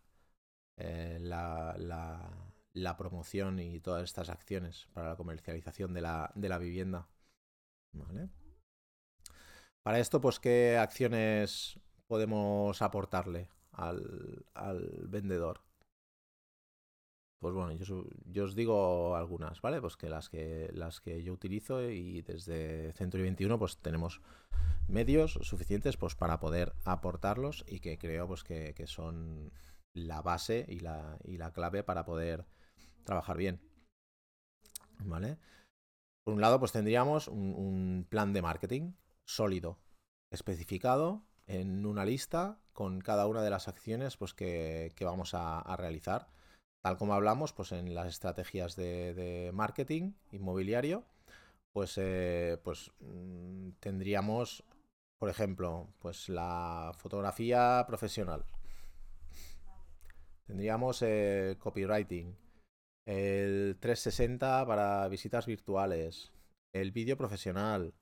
eh, 0.76 1.18
la, 1.20 1.74
la, 2.72 2.96
promoción 2.96 3.58
y 3.58 3.80
todas 3.80 4.04
estas 4.04 4.28
acciones 4.28 4.86
para 4.92 5.08
la 5.08 5.16
comercialización 5.16 5.92
de 5.92 6.02
la, 6.02 6.30
de 6.36 6.48
la 6.48 6.58
vivienda. 6.58 7.08
Para 9.82 9.98
esto, 9.98 10.20
pues, 10.20 10.38
¿qué 10.38 10.78
acciones 10.78 11.80
podemos 12.06 12.82
aportarle 12.82 13.48
al, 13.72 14.44
al 14.54 15.08
vendedor? 15.08 15.60
Pues 17.40 17.54
bueno, 17.54 17.72
yo, 17.72 18.44
os 18.44 18.54
digo 18.54 19.16
algunas, 19.16 19.62
¿vale? 19.62 19.80
Pues 19.80 19.96
que 19.96 20.10
las 20.10 20.28
que 20.28 20.70
las 20.74 21.00
que 21.00 21.22
yo 21.22 21.32
utilizo 21.32 21.82
y 21.88 22.20
desde 22.20 22.92
Century 22.92 23.22
21 23.22 23.58
pues 23.58 23.78
tenemos 23.78 24.20
medios 24.88 25.38
suficientes 25.40 25.96
pues 25.96 26.14
para 26.14 26.38
poder 26.38 26.74
aportarlos 26.84 27.64
y 27.66 27.80
que 27.80 27.96
creo 27.96 28.28
pues 28.28 28.44
que, 28.44 28.74
son 28.86 29.52
la 29.94 30.20
base 30.20 30.66
y 30.68 30.80
la, 30.80 31.18
y 31.24 31.38
la 31.38 31.50
clave 31.52 31.82
para 31.82 32.04
poder 32.04 32.44
trabajar 33.04 33.38
bien. 33.38 33.62
¿Vale? 34.98 35.38
Por 36.24 36.34
un 36.34 36.42
lado, 36.42 36.58
pues 36.58 36.72
tendríamos 36.72 37.26
un, 37.28 38.06
plan 38.10 38.34
de 38.34 38.42
marketing 38.42 38.92
sólido, 39.24 39.78
especificado 40.30 41.24
en 41.46 41.86
una 41.86 42.04
lista 42.04 42.60
con 42.74 43.00
cada 43.00 43.26
una 43.26 43.42
de 43.42 43.48
las 43.48 43.66
acciones 43.66 44.18
pues, 44.18 44.34
que, 44.34 44.92
vamos 45.00 45.32
a 45.32 45.74
realizar 45.78 46.28
tal 46.82 46.96
como 46.96 47.14
hablamos, 47.14 47.52
pues 47.52 47.72
en 47.72 47.94
las 47.94 48.08
estrategias 48.08 48.76
de, 48.76 49.50
marketing 49.54 50.12
inmobiliario, 50.32 51.04
pues, 51.72 51.98
eh, 51.98 52.58
pues 52.64 52.90
mm, 53.00 53.70
tendríamos, 53.80 54.64
por 55.18 55.28
ejemplo, 55.28 55.88
pues 55.98 56.28
la 56.28 56.92
fotografía 56.96 57.84
profesional. 57.86 58.44
Tendríamos 60.46 61.02
el 61.02 61.58
copywriting, 61.58 62.36
el 63.06 63.76
360 63.80 64.66
para 64.66 65.06
visitas 65.08 65.46
virtuales, 65.46 66.32
el 66.72 66.90
vídeo 66.92 67.16
profesional, 67.16 67.94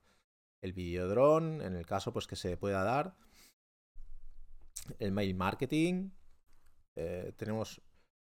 el 0.61 0.73
videodrone, 0.73 1.63
en 1.65 1.75
el 1.75 1.85
caso 1.85 2.11
pues 2.11 2.27
que 2.27 2.35
se 2.35 2.57
pueda 2.57 2.83
dar, 2.83 3.15
el 4.97 5.11
mail 5.11 5.35
marketing, 5.35 6.09
eh, 6.95 7.33
tenemos 7.37 7.81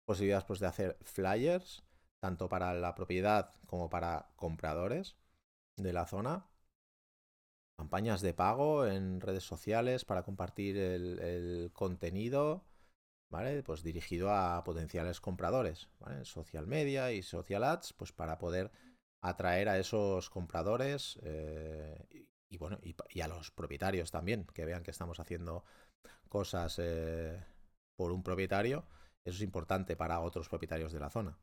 posibilidades 0.05 0.45
pues, 0.45 0.59
de 0.59 0.67
hacer 0.67 0.97
flyers, 1.01 1.83
tanto 2.19 2.49
para 2.49 2.73
la 2.73 2.95
propiedad 2.95 3.53
como 3.65 3.89
para 3.89 4.29
compradores 4.35 5.17
de 5.77 5.93
la 5.93 6.05
zona. 6.05 6.47
Campañas 7.77 8.21
de 8.21 8.33
pago 8.33 8.85
en 8.85 9.19
redes 9.19 9.43
sociales 9.43 10.05
para 10.05 10.23
compartir 10.23 10.77
el, 10.77 11.71
contenido, 11.73 12.63
¿vale? 13.29 13.63
Pues 13.63 13.83
dirigido 13.83 14.29
a 14.31 14.63
potenciales 14.63 15.19
compradores. 15.19 15.89
Social 16.23 16.67
media 16.67 17.11
y 17.11 17.23
social 17.23 17.63
ads, 17.63 17.93
pues 17.93 18.11
para 18.11 18.37
poder 18.37 18.71
atraer 19.21 19.69
a 19.69 19.79
esos 19.79 20.29
compradores 20.29 21.17
eh, 21.23 22.05
y, 22.49 22.57
bueno, 22.57 22.79
y, 22.83 23.21
a 23.21 23.27
los 23.27 23.51
propietarios 23.51 24.11
también, 24.11 24.45
que 24.53 24.65
vean 24.65 24.83
que 24.83 24.91
estamos 24.91 25.19
haciendo 25.19 25.63
cosas 26.29 26.77
eh, 26.79 27.43
por 27.95 28.11
un 28.11 28.21
propietario 28.21 28.85
eso 29.25 29.37
es 29.37 29.41
importante 29.41 29.95
para 29.95 30.19
otros 30.19 30.49
propietarios 30.49 30.91
de 30.91 30.99
la 30.99 31.09
zona. 31.09 31.37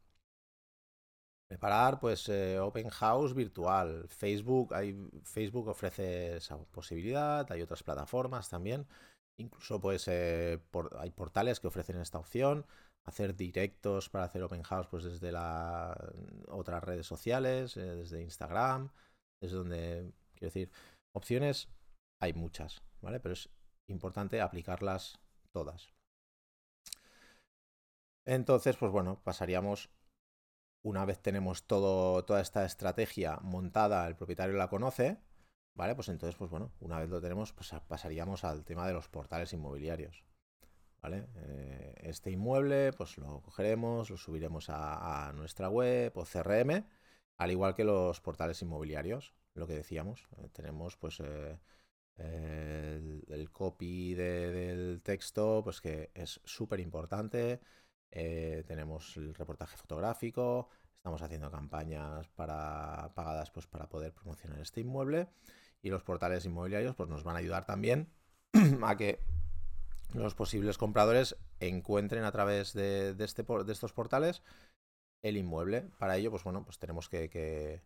Preparar, 1.50 1.99
pues, 1.99 2.28
eh, 2.28 2.60
Open 2.60 2.88
House 2.90 3.34
virtual. 3.34 4.06
Facebook, 4.08 4.72
hay, 4.72 4.94
Facebook 5.25 5.66
ofrece 5.66 6.37
esa 6.37 6.56
posibilidad, 6.58 7.50
hay 7.50 7.62
otras 7.62 7.82
plataformas 7.82 8.49
también. 8.49 8.87
Incluso, 9.37 9.80
pues, 9.80 10.06
eh, 10.06 10.60
hay 10.99 11.10
portales 11.10 11.58
que 11.58 11.66
ofrecen 11.66 11.96
esta 11.96 12.18
opción. 12.18 12.66
Hacer 13.04 13.34
directos 13.34 14.08
para 14.10 14.26
hacer 14.26 14.44
Open 14.44 14.62
House, 14.62 14.87
pues, 14.87 15.02
desde 15.02 15.32
las 15.32 15.96
otras 16.49 16.84
redes 16.84 17.06
sociales, 17.06 17.76
eh, 17.76 17.96
desde 17.96 18.22
Instagram, 18.22 18.90
desde 19.42 19.56
donde, 19.56 20.12
quiero 20.34 20.52
decir, 20.52 20.70
opciones 21.16 21.68
hay 22.22 22.32
muchas, 22.32 22.82
¿vale? 23.00 23.18
Pero 23.18 23.32
es 23.32 23.49
importante 23.88 24.40
aplicarlas 24.40 25.18
todas. 25.52 26.00
Entonces, 28.26 28.76
pues 28.76 28.92
bueno, 28.92 29.20
pasaríamos, 29.24 29.90
una 30.82 31.04
vez 31.04 31.20
tenemos 31.20 31.66
todo, 31.66 32.24
toda 32.24 32.40
esta 32.40 32.64
estrategia 32.64 33.38
montada, 33.42 34.06
el 34.06 34.16
propietario 34.16 34.56
la 34.56 34.68
conoce, 34.68 35.18
¿vale? 35.74 35.94
Pues 35.94 36.08
entonces, 36.08 36.36
pues 36.36 36.50
bueno, 36.50 36.72
una 36.80 36.98
vez 36.98 37.08
lo 37.10 37.20
tenemos, 37.20 37.52
pues 37.52 37.72
pasaríamos 37.88 38.44
al 38.44 38.64
tema 38.64 38.86
de 38.86 38.92
los 38.94 39.08
portales 39.08 39.52
inmobiliarios. 39.52 40.24
¿Vale? 41.02 41.28
Eh, 41.36 41.94
este 42.02 42.30
inmueble, 42.30 42.92
pues 42.92 43.16
lo 43.16 43.40
cogeremos, 43.40 44.10
lo 44.10 44.18
subiremos 44.18 44.66
a, 44.68 45.32
nuestra 45.34 45.70
web 45.70 46.12
o 46.14 46.24
CRM, 46.26 46.84
al 47.38 47.50
igual 47.50 47.74
que 47.74 47.84
los 47.84 48.20
portales 48.20 48.60
inmobiliarios, 48.60 49.34
lo 49.54 49.66
que 49.66 49.74
decíamos. 49.74 50.28
Eh, 50.36 50.48
tenemos 50.52 50.96
pues 50.98 51.20
eh, 51.20 51.58
el, 52.16 53.50
copy 53.50 54.14
del 54.14 55.02
texto, 55.02 55.62
pues 55.64 55.80
que 55.80 56.10
es 56.14 56.40
súper 56.44 56.80
importante. 56.80 57.60
Eh, 58.11 58.64
tenemos 58.67 59.17
el 59.17 59.35
reportaje 59.35 59.76
fotográfico, 59.76 60.69
estamos 60.97 61.23
haciendo 61.23 61.50
campañas 61.50 62.29
para, 62.29 63.12
pagadas 63.14 63.50
pues, 63.50 63.67
para 63.67 63.88
poder 63.88 64.12
promocionar 64.12 64.61
este 64.61 64.81
inmueble 64.81 65.29
y 65.83 65.90
los 65.90 66.02
portales 66.02 66.45
inmobiliarios 66.45 66.95
pues, 66.97 67.09
nos 67.09 67.25
van 67.25 67.37
a 67.37 67.38
ayudar 67.38 67.64
también 67.67 68.09
a 68.83 68.97
que 68.97 69.21
los 70.14 70.35
posibles 70.35 70.76
compradores 70.76 71.37
encuentren 71.61 72.25
a 72.25 72.33
través 72.33 72.73
de, 72.73 73.14
este, 73.19 73.43
de 73.43 73.73
estos 73.73 73.93
portales 73.93 74.43
el 75.23 75.37
inmueble. 75.37 75.83
Para 75.99 76.17
ello, 76.17 76.31
pues 76.31 76.45
bueno, 76.45 76.64
pues 76.64 76.79
tenemos 76.79 77.09
que, 77.09 77.29
que, 77.31 77.83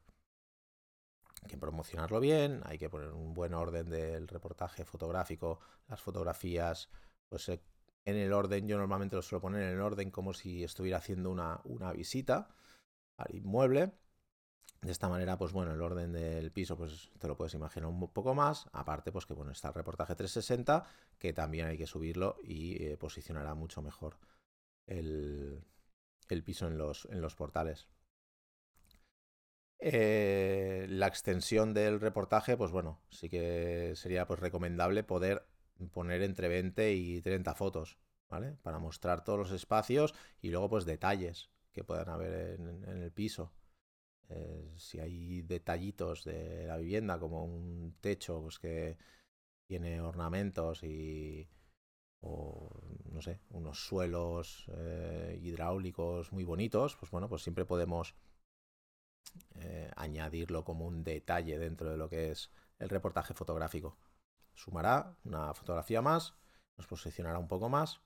promocionarlo 1.58 2.20
bien, 2.20 2.62
hay 2.64 2.78
que 2.78 2.88
poner 2.88 3.12
un 3.12 3.34
buen 3.34 3.54
orden 3.54 3.88
del 3.88 4.26
reportaje 4.28 4.84
fotográfico, 4.84 5.60
las 5.88 6.00
fotografías, 6.00 6.88
pues 7.28 7.48
eh, 7.48 7.60
en 8.04 8.16
el 8.16 8.32
orden, 8.32 8.68
yo 8.68 8.76
normalmente 8.76 9.16
lo 9.16 9.22
suelo 9.22 9.40
poner 9.40 9.62
en 9.62 9.74
el 9.74 9.80
orden 9.80 10.10
como 10.10 10.34
si 10.34 10.62
estuviera 10.62 10.98
haciendo 10.98 11.30
una, 11.30 11.92
visita 11.92 12.48
al 13.16 13.34
inmueble. 13.34 13.92
De 14.82 14.92
esta 14.92 15.08
manera, 15.08 15.38
pues 15.38 15.52
bueno, 15.52 15.72
el 15.72 15.80
orden 15.80 16.12
del 16.12 16.52
piso, 16.52 16.76
pues 16.76 17.10
te 17.18 17.26
lo 17.26 17.36
puedes 17.36 17.54
imaginar 17.54 17.88
un 17.88 18.12
poco 18.12 18.34
más. 18.34 18.66
Aparte, 18.72 19.10
pues 19.12 19.24
que 19.24 19.32
bueno, 19.32 19.52
está 19.52 19.68
el 19.68 19.74
reportaje 19.74 20.14
360, 20.14 20.84
que 21.18 21.32
también 21.32 21.66
hay 21.68 21.78
que 21.78 21.86
subirlo 21.86 22.36
y 22.42 22.82
eh, 22.84 22.96
posicionará 22.98 23.54
mucho 23.54 23.80
mejor 23.80 24.18
el, 24.86 25.64
piso 26.44 26.66
en 26.66 26.76
los, 26.76 27.06
en 27.06 27.22
los 27.22 27.34
portales. 27.34 27.88
Eh, 29.78 30.86
la 30.88 31.06
extensión 31.06 31.72
del 31.72 32.00
reportaje, 32.00 32.56
pues 32.56 32.70
bueno, 32.70 33.00
sí 33.10 33.28
que 33.30 33.92
sería 33.96 34.26
pues 34.26 34.40
recomendable 34.40 35.02
poder 35.02 35.46
poner 35.92 36.22
entre 36.22 36.48
20 36.48 36.92
y 36.94 37.20
30 37.20 37.54
fotos, 37.54 37.98
¿vale? 38.28 38.56
Para 38.62 38.78
mostrar 38.78 39.24
todos 39.24 39.38
los 39.38 39.50
espacios 39.52 40.14
y 40.40 40.50
luego 40.50 40.68
pues 40.68 40.84
detalles 40.84 41.50
que 41.72 41.84
puedan 41.84 42.08
haber 42.08 42.60
en 42.60 43.02
el 43.02 43.12
piso. 43.12 43.52
Eh, 44.28 44.72
si 44.76 45.00
hay 45.00 45.42
detallitos 45.42 46.24
de 46.24 46.66
la 46.66 46.78
vivienda, 46.78 47.18
como 47.18 47.44
un 47.44 47.96
techo 48.00 48.40
pues 48.42 48.58
que 48.58 48.96
tiene 49.66 50.00
ornamentos 50.00 50.82
y 50.82 51.48
o 52.20 52.70
no 53.10 53.20
sé, 53.22 53.40
unos 53.50 53.86
suelos 53.86 54.66
eh, 54.76 55.38
hidráulicos 55.42 56.32
muy 56.32 56.44
bonitos, 56.44 56.96
pues 56.96 57.10
bueno, 57.10 57.28
pues 57.28 57.42
siempre 57.42 57.66
podemos 57.66 58.14
eh, 59.56 59.90
añadirlo 59.96 60.64
como 60.64 60.86
un 60.86 61.04
detalle 61.04 61.58
dentro 61.58 61.90
de 61.90 61.96
lo 61.96 62.08
que 62.08 62.30
es 62.30 62.50
el 62.78 62.88
reportaje 62.88 63.34
fotográfico. 63.34 63.96
Sumará 64.54 65.16
una 65.24 65.52
fotografía 65.54 66.00
más, 66.02 66.34
nos 66.76 66.86
posicionará 66.86 67.38
un 67.38 67.48
poco 67.48 67.68
más 67.68 68.00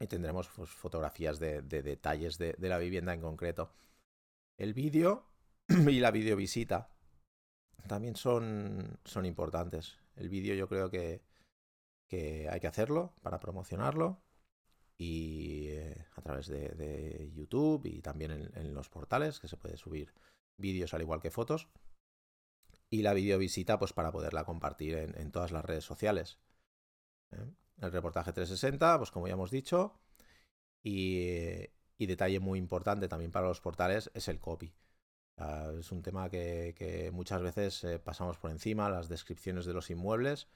y 0.00 0.06
tendremos 0.06 0.48
pues, 0.48 0.70
fotografías 0.70 1.38
de, 1.38 1.62
detalles 1.62 2.38
de, 2.38 2.56
la 2.58 2.78
vivienda 2.78 3.12
en 3.12 3.20
concreto. 3.20 3.72
El 4.58 4.74
vídeo 4.74 5.26
y 5.68 6.00
la 6.00 6.10
videovisita 6.10 6.90
también 7.86 8.16
son, 8.16 8.98
son 9.04 9.26
importantes. 9.26 9.98
El 10.16 10.28
vídeo 10.28 10.54
yo 10.54 10.68
creo 10.68 10.90
que, 10.90 11.22
que, 12.08 12.48
hay 12.48 12.60
que 12.60 12.66
hacerlo 12.66 13.14
para 13.22 13.40
promocionarlo 13.40 14.22
y 14.96 15.68
eh, 15.68 16.06
a 16.14 16.22
través 16.22 16.46
de, 16.46 17.30
YouTube 17.34 17.86
y 17.86 18.00
también 18.00 18.50
en, 18.54 18.74
los 18.74 18.88
portales 18.88 19.40
que 19.40 19.48
se 19.48 19.56
puede 19.56 19.76
subir 19.76 20.12
vídeos 20.56 20.94
al 20.94 21.02
igual 21.02 21.20
que 21.20 21.30
fotos 21.30 21.68
y 22.94 23.02
la 23.02 23.12
videovisita 23.12 23.76
pues 23.76 23.92
para 23.92 24.12
poderla 24.12 24.44
compartir 24.44 24.94
en, 24.94 25.32
todas 25.32 25.50
las 25.50 25.64
redes 25.64 25.84
sociales. 25.84 26.38
¿eh? 27.32 27.44
El 27.80 27.90
reportaje 27.90 28.32
360 28.32 28.98
pues 28.98 29.10
como 29.10 29.26
ya 29.26 29.32
hemos 29.32 29.50
dicho 29.50 29.98
y, 30.80 31.66
detalle 31.98 32.38
muy 32.38 32.58
importante 32.58 33.08
también 33.08 33.32
para 33.32 33.48
los 33.48 33.60
portales 33.60 34.10
es 34.14 34.28
el 34.28 34.38
copy. 34.38 34.72
es 35.78 35.90
un 35.90 36.02
tema 36.02 36.28
que, 36.30 37.10
muchas 37.12 37.42
veces 37.42 37.82
eh, 37.82 37.98
pasamos 37.98 38.38
por 38.38 38.52
encima, 38.52 38.88
las 38.90 39.08
descripciones 39.08 39.64
de 39.64 39.72
los 39.72 39.90
inmuebles 39.90 40.46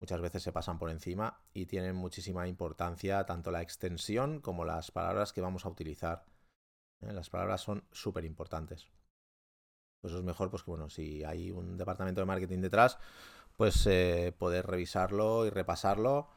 muchas 0.00 0.20
veces 0.22 0.42
se 0.44 0.52
pasan 0.52 0.78
por 0.78 0.90
encima 0.90 1.42
y 1.52 1.66
tienen 1.66 1.96
muchísima 1.96 2.48
importancia 2.48 3.26
tanto 3.26 3.50
la 3.50 3.60
extensión 3.60 4.40
como 4.40 4.64
las 4.64 4.90
palabras 4.92 5.34
que 5.34 5.42
vamos 5.42 5.66
a 5.66 5.68
utilizar. 5.68 6.24
¿eh? 7.02 7.12
Las 7.12 7.28
palabras 7.28 7.60
son 7.60 7.84
súper 7.92 8.24
importantes. 8.24 8.88
Pues 10.02 10.14
es 10.14 10.22
mejor, 10.22 10.50
pues 10.50 10.62
que 10.64 10.70
bueno, 10.70 10.90
si 10.90 11.24
hay 11.24 11.50
un 11.50 11.78
departamento 11.78 12.20
de 12.20 12.26
marketing 12.26 12.60
detrás, 12.60 12.98
pues 13.56 13.86
eh, 13.86 14.34
poder 14.38 14.66
revisarlo 14.66 15.46
y 15.46 15.50
repasarlo, 15.50 16.28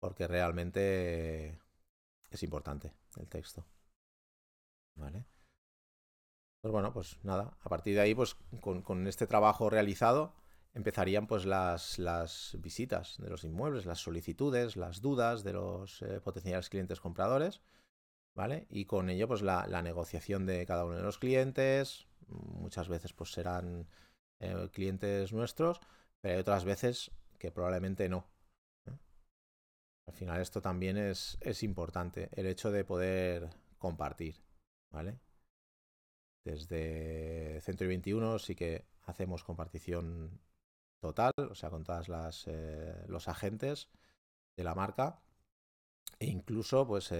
porque 0.00 0.26
realmente 0.26 1.60
es 2.30 2.42
importante 2.42 2.94
el 3.18 3.28
texto. 3.28 3.64
¿Vale? 4.96 5.24
Pues 6.62 6.72
bueno, 6.72 6.92
pues 6.92 7.16
nada, 7.22 7.56
a 7.62 7.68
partir 7.68 7.94
de 7.94 8.02
ahí, 8.02 8.14
pues 8.14 8.36
con, 8.60 9.06
este 9.06 9.26
trabajo 9.26 9.70
realizado, 9.70 10.34
empezarían 10.74 11.26
pues 11.26 11.46
las, 11.46 11.98
las, 11.98 12.56
visitas 12.60 13.16
de 13.18 13.30
los 13.30 13.44
inmuebles, 13.44 13.86
las 13.86 14.00
solicitudes, 14.00 14.76
las 14.76 15.00
dudas 15.00 15.42
de 15.42 15.54
los 15.54 16.02
eh, 16.02 16.20
potenciales 16.20 16.68
clientes 16.68 17.00
compradores, 17.00 17.62
¿vale? 18.34 18.66
Y 18.68 18.84
con 18.84 19.08
ello 19.08 19.26
pues 19.26 19.40
la, 19.40 19.66
negociación 19.82 20.44
de 20.44 20.66
cada 20.66 20.84
uno 20.84 20.96
de 20.96 21.02
los 21.02 21.18
clientes, 21.18 22.06
muchas 22.30 22.88
veces 22.88 23.12
pues 23.12 23.32
serán 23.32 23.86
eh, 24.40 24.68
clientes 24.72 25.32
nuestros, 25.32 25.80
pero 26.20 26.34
hay 26.34 26.40
otras 26.40 26.64
veces 26.64 27.10
que 27.38 27.50
probablemente 27.50 28.08
no. 28.08 28.26
¿eh? 28.86 28.96
Al 30.06 30.14
final 30.14 30.40
esto 30.40 30.62
también 30.62 30.96
es, 30.96 31.38
es 31.40 31.62
importante, 31.62 32.30
el 32.32 32.46
hecho 32.46 32.70
de 32.70 32.84
poder 32.84 33.50
compartir. 33.78 34.42
¿vale? 34.90 35.18
Desde 36.44 37.60
Centro 37.60 37.86
21 37.86 38.38
sí 38.38 38.54
que 38.54 38.86
hacemos 39.02 39.44
compartición 39.44 40.40
total, 41.00 41.32
o 41.50 41.54
sea, 41.54 41.70
con 41.70 41.84
todas 41.84 42.08
las 42.08 42.46
eh, 42.46 43.04
los 43.08 43.28
agentes 43.28 43.88
de 44.56 44.64
la 44.64 44.74
marca 44.74 45.20
e 46.18 46.26
incluso 46.26 46.86
pues 46.86 47.12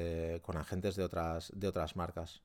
con 0.43 0.57
agentes 0.57 0.97
de 0.97 1.05
otras 1.05 1.53
de 1.55 1.69
otras 1.69 1.97
marcas 1.97 2.43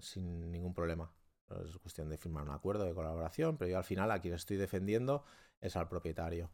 sin 0.00 0.50
ningún 0.50 0.74
problema. 0.74 1.12
Es 1.48 1.76
cuestión 1.78 2.08
de 2.08 2.18
firmar 2.18 2.42
un 2.44 2.50
acuerdo 2.50 2.84
de 2.84 2.94
colaboración, 2.94 3.56
pero 3.56 3.70
yo 3.70 3.78
al 3.78 3.84
final 3.84 4.10
a 4.10 4.20
quien 4.20 4.34
estoy 4.34 4.56
defendiendo 4.56 5.24
es 5.60 5.76
al 5.76 5.88
propietario. 5.88 6.50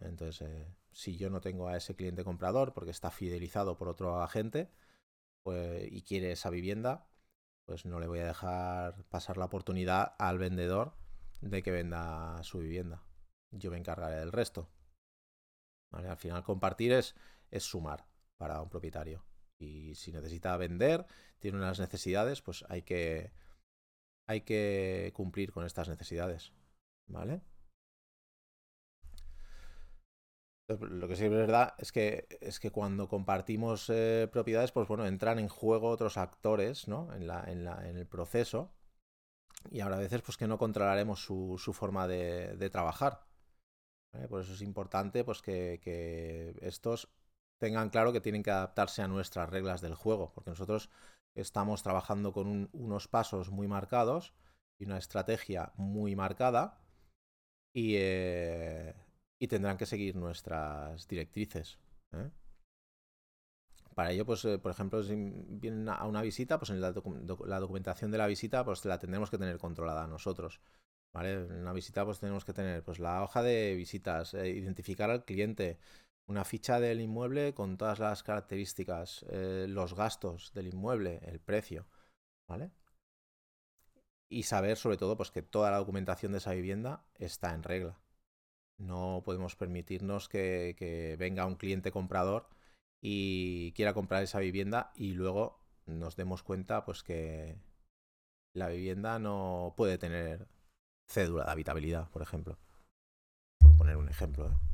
Entonces, 0.00 0.66
si 0.92 1.16
yo 1.16 1.30
no 1.30 1.40
tengo 1.40 1.68
a 1.68 1.76
ese 1.76 1.94
cliente 1.94 2.24
comprador 2.24 2.72
porque 2.72 2.90
está 2.90 3.10
fidelizado 3.10 3.76
por 3.76 3.88
otro 3.88 4.20
agente, 4.20 4.70
pues, 5.42 5.86
y 5.90 6.02
quiere 6.02 6.32
esa 6.32 6.50
vivienda, 6.50 7.08
pues 7.64 7.84
no 7.84 8.00
le 8.00 8.06
voy 8.06 8.20
a 8.20 8.26
dejar 8.26 9.04
pasar 9.04 9.36
la 9.36 9.44
oportunidad 9.46 10.14
al 10.18 10.38
vendedor 10.38 10.94
de 11.40 11.62
que 11.62 11.70
venda 11.70 12.42
su 12.42 12.58
vivienda. 12.58 13.02
Yo 13.50 13.70
me 13.70 13.78
encargaré 13.78 14.16
del 14.16 14.32
resto. 14.32 14.68
Al 15.90 16.16
final 16.16 16.42
compartir 16.42 16.92
es, 16.92 17.14
es 17.50 17.64
sumar 17.64 18.06
para 18.36 18.60
un 18.62 18.68
propietario. 18.68 19.24
Y 19.58 19.94
si 19.94 20.12
necesita 20.12 20.56
vender, 20.56 21.06
tiene 21.38 21.58
unas 21.58 21.80
necesidades, 21.80 22.42
pues 22.42 22.64
hay 22.68 22.82
que, 22.82 23.32
hay 24.28 24.42
que 24.42 25.10
cumplir 25.14 25.52
con 25.52 25.64
estas 25.64 25.88
necesidades. 25.88 26.52
¿Vale? 27.08 27.40
Lo 30.68 31.08
que 31.08 31.16
sí 31.16 31.24
es 31.24 31.30
verdad 31.30 31.72
es 31.78 31.92
que, 31.92 32.28
es 32.42 32.60
que 32.60 32.70
cuando 32.70 33.08
compartimos 33.08 33.88
eh, 33.88 34.28
propiedades, 34.30 34.70
pues 34.70 34.86
bueno, 34.86 35.06
entran 35.06 35.38
en 35.38 35.48
juego 35.48 35.88
otros 35.88 36.18
actores, 36.18 36.88
¿no? 36.88 37.12
En, 37.14 37.26
la, 37.26 37.42
en, 37.46 37.64
la, 37.64 37.88
en 37.88 37.96
el 37.96 38.06
proceso. 38.06 38.70
Y 39.70 39.80
ahora 39.80 39.96
a 39.96 40.00
veces 40.00 40.20
pues 40.20 40.36
que 40.36 40.46
no 40.46 40.58
controlaremos 40.58 41.22
su, 41.24 41.56
su 41.58 41.72
forma 41.72 42.06
de, 42.06 42.68
trabajar. 42.70 43.26
Por 44.28 44.42
eso 44.42 44.52
es 44.52 44.62
importante 44.62 45.24
pues 45.24 45.40
que, 45.40 45.80
que, 45.82 46.54
estos 46.60 47.08
tengan 47.58 47.88
claro 47.88 48.12
que 48.12 48.20
tienen 48.20 48.42
que 48.42 48.50
adaptarse 48.50 49.00
a 49.02 49.08
nuestras 49.08 49.48
reglas 49.48 49.80
del 49.80 49.94
juego, 49.94 50.32
porque 50.34 50.50
nosotros 50.50 50.90
estamos 51.34 51.82
trabajando 51.82 52.32
con 52.32 52.68
unos 52.72 53.08
pasos 53.08 53.50
muy 53.50 53.68
marcados 53.68 54.34
y 54.78 54.84
una 54.84 54.98
estrategia 54.98 55.72
muy 55.76 56.16
marcada. 56.16 56.80
Y, 57.74 57.94
eh, 57.96 58.94
y 59.38 59.48
tendrán 59.48 59.76
que 59.76 59.86
seguir 59.86 60.16
nuestras 60.16 61.06
directrices. 61.06 61.78
¿eh? 62.12 62.30
Para 63.94 64.12
ello, 64.12 64.24
pues, 64.26 64.44
eh, 64.44 64.58
por 64.58 64.72
ejemplo, 64.72 65.02
si 65.02 65.14
vienen 65.16 65.88
a 65.88 66.04
una 66.06 66.22
visita, 66.22 66.58
pues 66.58 66.70
en 66.70 66.80
la, 66.80 66.92
documentación 66.92 68.10
de 68.10 68.18
la 68.18 68.26
visita, 68.26 68.64
pues 68.64 68.84
la 68.84 68.98
tendremos 68.98 69.30
que 69.30 69.38
tener 69.38 69.58
controlada 69.58 70.06
nosotros. 70.06 70.60
En 71.14 71.52
una 71.52 71.72
visita, 71.72 72.04
pues 72.04 72.20
tenemos 72.20 72.44
que 72.44 72.52
tener 72.52 72.84
pues, 72.84 73.00
la 73.00 73.22
hoja 73.22 73.42
de 73.42 73.74
visitas, 73.74 74.34
identificar 74.34 75.10
al 75.10 75.24
cliente, 75.24 75.78
una 76.28 76.44
ficha 76.44 76.78
del 76.78 77.00
inmueble 77.00 77.54
con 77.54 77.76
todas 77.78 77.98
las 77.98 78.22
características, 78.22 79.24
los 79.30 79.94
gastos 79.94 80.52
del 80.52 80.68
inmueble, 80.68 81.20
el 81.24 81.40
precio, 81.40 81.86
¿vale? 82.46 82.70
Y 84.30 84.42
saber 84.42 84.76
sobre 84.76 84.98
todo 84.98 85.16
pues 85.16 85.30
que 85.30 85.42
toda 85.42 85.70
la 85.70 85.78
documentación 85.78 86.32
de 86.32 86.38
esa 86.38 86.52
vivienda 86.52 87.06
está 87.14 87.54
en 87.54 87.62
regla. 87.62 87.98
No 88.78 89.22
podemos 89.24 89.56
permitirnos 89.56 90.28
que, 90.28 91.16
venga 91.18 91.46
un 91.46 91.56
cliente 91.56 91.90
comprador 91.90 92.48
y 93.00 93.72
quiera 93.72 93.94
comprar 93.94 94.22
esa 94.22 94.38
vivienda 94.38 94.92
y 94.94 95.14
luego 95.14 95.60
nos 95.86 96.16
demos 96.16 96.42
cuenta 96.42 96.84
pues 96.84 97.02
que 97.02 97.56
la 98.54 98.68
vivienda 98.68 99.18
no 99.18 99.74
puede 99.78 99.96
tener 99.96 100.46
cédula 101.08 101.46
de 101.46 101.52
habitabilidad, 101.52 102.10
por 102.10 102.20
ejemplo. 102.20 102.58
Por 103.58 103.76
poner 103.78 103.96
un 103.96 104.08
ejemplo. 104.08 104.48
¿eh? 104.48 104.67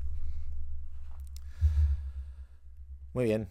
Muy 3.15 3.25
bien. 3.25 3.49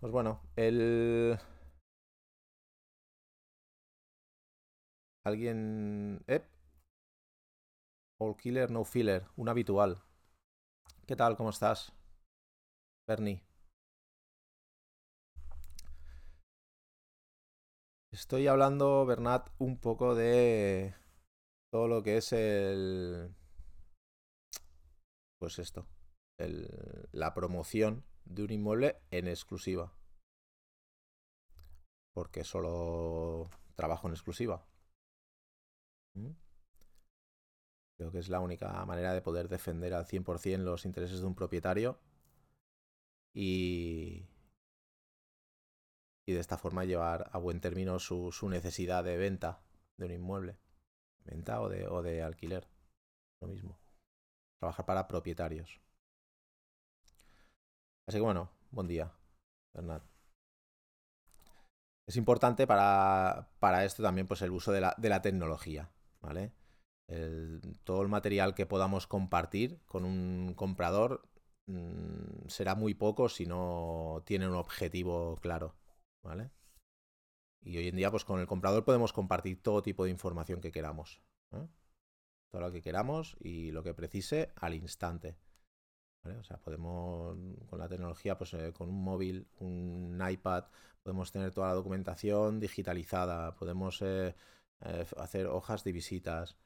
Pues 0.00 0.12
bueno, 0.12 0.40
el... 0.56 1.38
¿Alguien... 5.24 6.24
Eh, 6.26 6.42
All 8.20 8.36
killer, 8.36 8.70
no 8.70 8.84
filler, 8.84 9.26
un 9.36 9.48
habitual. 9.48 10.02
¿Qué 11.06 11.14
tal? 11.14 11.36
¿Cómo 11.36 11.50
estás? 11.50 11.92
Bernie. 13.06 13.44
Estoy 18.12 18.48
hablando, 18.48 19.06
Bernat, 19.06 19.50
un 19.58 19.78
poco 19.78 20.14
de 20.16 20.94
todo 21.70 21.86
lo 21.86 22.02
que 22.02 22.16
es 22.16 22.32
el... 22.32 23.34
Pues 25.38 25.58
esto, 25.58 25.86
el, 26.38 26.68
la 27.12 27.34
promoción 27.34 28.04
de 28.24 28.42
un 28.42 28.50
inmueble 28.52 28.96
en 29.10 29.28
exclusiva. 29.28 29.92
Porque 32.12 32.44
solo 32.44 33.50
trabajo 33.74 34.08
en 34.08 34.14
exclusiva. 34.14 34.66
¿Mm? 36.14 36.30
Creo 37.96 38.10
que 38.10 38.18
es 38.18 38.28
la 38.28 38.40
única 38.40 38.84
manera 38.84 39.14
de 39.14 39.22
poder 39.22 39.48
defender 39.48 39.94
al 39.94 40.06
100% 40.06 40.58
los 40.58 40.84
intereses 40.84 41.20
de 41.20 41.26
un 41.26 41.34
propietario 41.34 41.98
y, 43.34 44.26
y 46.26 46.32
de 46.32 46.40
esta 46.40 46.58
forma 46.58 46.84
llevar 46.84 47.30
a 47.32 47.38
buen 47.38 47.60
término 47.60 47.98
su, 47.98 48.32
su 48.32 48.48
necesidad 48.48 49.04
de 49.04 49.16
venta 49.16 49.62
de 49.96 50.06
un 50.06 50.12
inmueble. 50.12 50.58
Venta 51.24 51.60
o 51.60 51.68
de, 51.68 51.86
o 51.86 52.02
de 52.02 52.22
alquiler. 52.22 52.68
Lo 53.40 53.48
mismo. 53.48 53.78
Trabajar 54.58 54.84
para 54.84 55.08
propietarios. 55.08 55.80
Así 58.06 58.18
que 58.18 58.22
bueno, 58.22 58.50
buen 58.70 58.88
día, 58.88 59.12
Bernat. 59.74 60.02
Es 62.06 62.16
importante 62.16 62.66
para, 62.66 63.48
para, 63.60 63.84
esto 63.84 64.02
también 64.02 64.26
pues, 64.26 64.42
el 64.42 64.50
uso 64.50 64.72
de 64.72 64.80
la, 64.80 64.94
de 64.98 65.08
la 65.08 65.22
tecnología, 65.22 65.92
¿vale? 66.20 66.52
Todo 67.84 68.02
el 68.02 68.08
material 68.08 68.54
que 68.54 68.66
podamos 68.66 69.06
compartir 69.06 69.80
con 69.86 70.04
un 70.04 70.54
comprador 70.54 71.28
mmm, 71.66 72.48
será 72.48 72.74
muy 72.74 72.94
poco 72.94 73.28
si 73.28 73.46
no 73.46 74.22
tiene 74.24 74.48
un 74.48 74.54
objetivo 74.54 75.36
claro, 75.40 75.76
¿vale? 76.22 76.50
Y 77.64 77.76
hoy 77.76 77.88
en 77.88 77.96
día, 77.96 78.10
pues 78.10 78.24
con 78.24 78.40
el 78.40 78.46
comprador 78.46 78.84
podemos 78.84 79.12
compartir 79.12 79.62
todo 79.62 79.82
tipo 79.82 80.04
de 80.04 80.10
información 80.10 80.60
que 80.60 80.72
queramos. 80.72 81.22
¿eh? 81.52 81.68
Todo 82.50 82.62
lo 82.62 82.72
que 82.72 82.82
queramos 82.82 83.36
y 83.40 83.70
lo 83.70 83.82
que 83.82 83.94
precise 83.94 84.52
al 84.56 84.74
instante. 84.74 85.36
O 86.24 86.44
sea, 86.44 86.56
podemos, 86.58 87.36
con 87.68 87.78
la 87.78 87.88
tecnología, 87.88 88.38
pues 88.38 88.54
eh, 88.54 88.72
con 88.72 88.88
un 88.88 89.02
móvil, 89.02 89.48
un 89.58 90.22
iPad, 90.28 90.64
podemos 91.02 91.32
tener 91.32 91.52
toda 91.52 91.68
la 91.68 91.74
documentación 91.74 92.60
digitalizada, 92.60 93.54
podemos 93.56 94.00
eh, 94.02 94.34
eh, 94.82 95.06
hacer 95.16 95.46
hojas 95.46 95.82
de 95.84 95.92
visitas. 95.92 96.56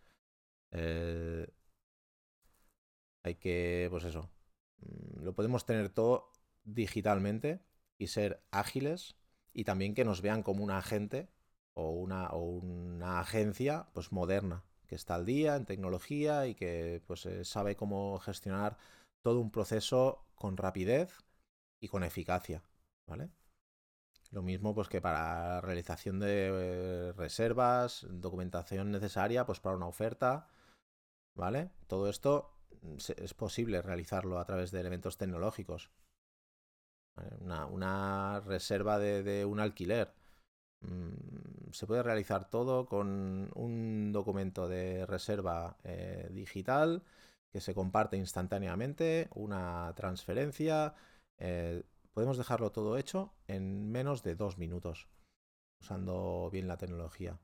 Hay 3.23 3.37
que, 3.37 3.89
pues 3.91 4.05
eso, 4.05 4.31
mm, 4.79 5.23
lo 5.25 5.35
podemos 5.35 5.65
tener 5.67 5.89
todo 5.91 6.33
digitalmente 6.65 7.61
y 7.99 8.09
ser 8.09 8.43
ágiles 8.51 9.17
y 9.53 9.65
también 9.65 9.95
que 9.95 10.05
nos 10.05 10.21
vean 10.23 10.43
como 10.43 10.63
un 10.65 10.71
agente 10.71 11.29
o 11.75 11.91
una, 11.91 12.29
o 12.31 12.41
una 12.41 13.21
agencia 13.21 13.89
pues 13.95 14.13
moderna, 14.13 14.65
que 14.87 14.95
está 14.97 15.15
al 15.15 15.27
día 15.27 15.57
en 15.57 15.67
tecnología 15.67 16.47
y 16.47 16.55
que 16.55 17.03
pues 17.07 17.29
sabe 17.45 17.77
cómo 17.77 18.19
gestionar 18.19 18.77
todo 19.27 19.41
un 19.41 19.51
proceso 19.51 20.25
con 20.37 20.57
rapidez 20.57 21.19
y 21.81 21.89
con 21.89 22.05
eficacia, 22.05 22.63
¿vale? 23.09 23.29
Lo 24.31 24.41
mismo 24.41 24.73
pues 24.73 24.89
que 24.89 25.01
para 25.01 25.61
realización 25.61 26.21
de 26.21 26.47
eh, 26.53 27.13
reservas, 27.13 28.07
documentación 28.09 28.93
necesaria 28.93 29.45
pues 29.45 29.59
para 29.59 29.75
una 29.75 29.89
oferta, 29.89 30.47
¿vale? 31.35 31.73
Todo 31.89 32.09
esto 32.09 32.53
mm, 32.83 32.99
es 33.17 33.35
posible 33.35 33.83
realizarlo 33.83 34.39
a 34.39 34.45
través 34.45 34.71
de 34.71 34.79
elementos 34.79 35.19
tecnológicos. 35.19 35.91
Una, 37.41 38.39
reserva 38.47 39.01
de, 39.01 39.25
de, 39.25 39.45
un 39.45 39.59
alquiler. 39.59 40.15
Mm, 40.83 41.73
se 41.73 41.89
puede 41.89 42.05
realizar 42.05 42.49
todo 42.49 42.87
con 42.87 43.51
un 43.57 44.13
documento 44.13 44.69
de 44.69 45.05
reserva 45.05 45.79
eh, 45.83 46.29
digital 46.31 47.03
que 47.53 47.61
se 47.61 47.75
comparte 47.75 48.17
instantáneamente, 48.17 49.29
una 49.35 49.93
transferencia. 49.95 50.95
Eh, 51.39 51.85
podemos 52.13 52.39
dejarlo 52.39 52.73
todo 52.73 52.97
hecho 52.97 53.35
en 53.47 53.91
menos 53.91 54.23
de 54.23 54.35
dos 54.35 54.59
minutos, 54.59 55.09
usando 55.81 56.51
bien 56.51 56.69
la 56.69 56.77
tecnología. 56.77 57.39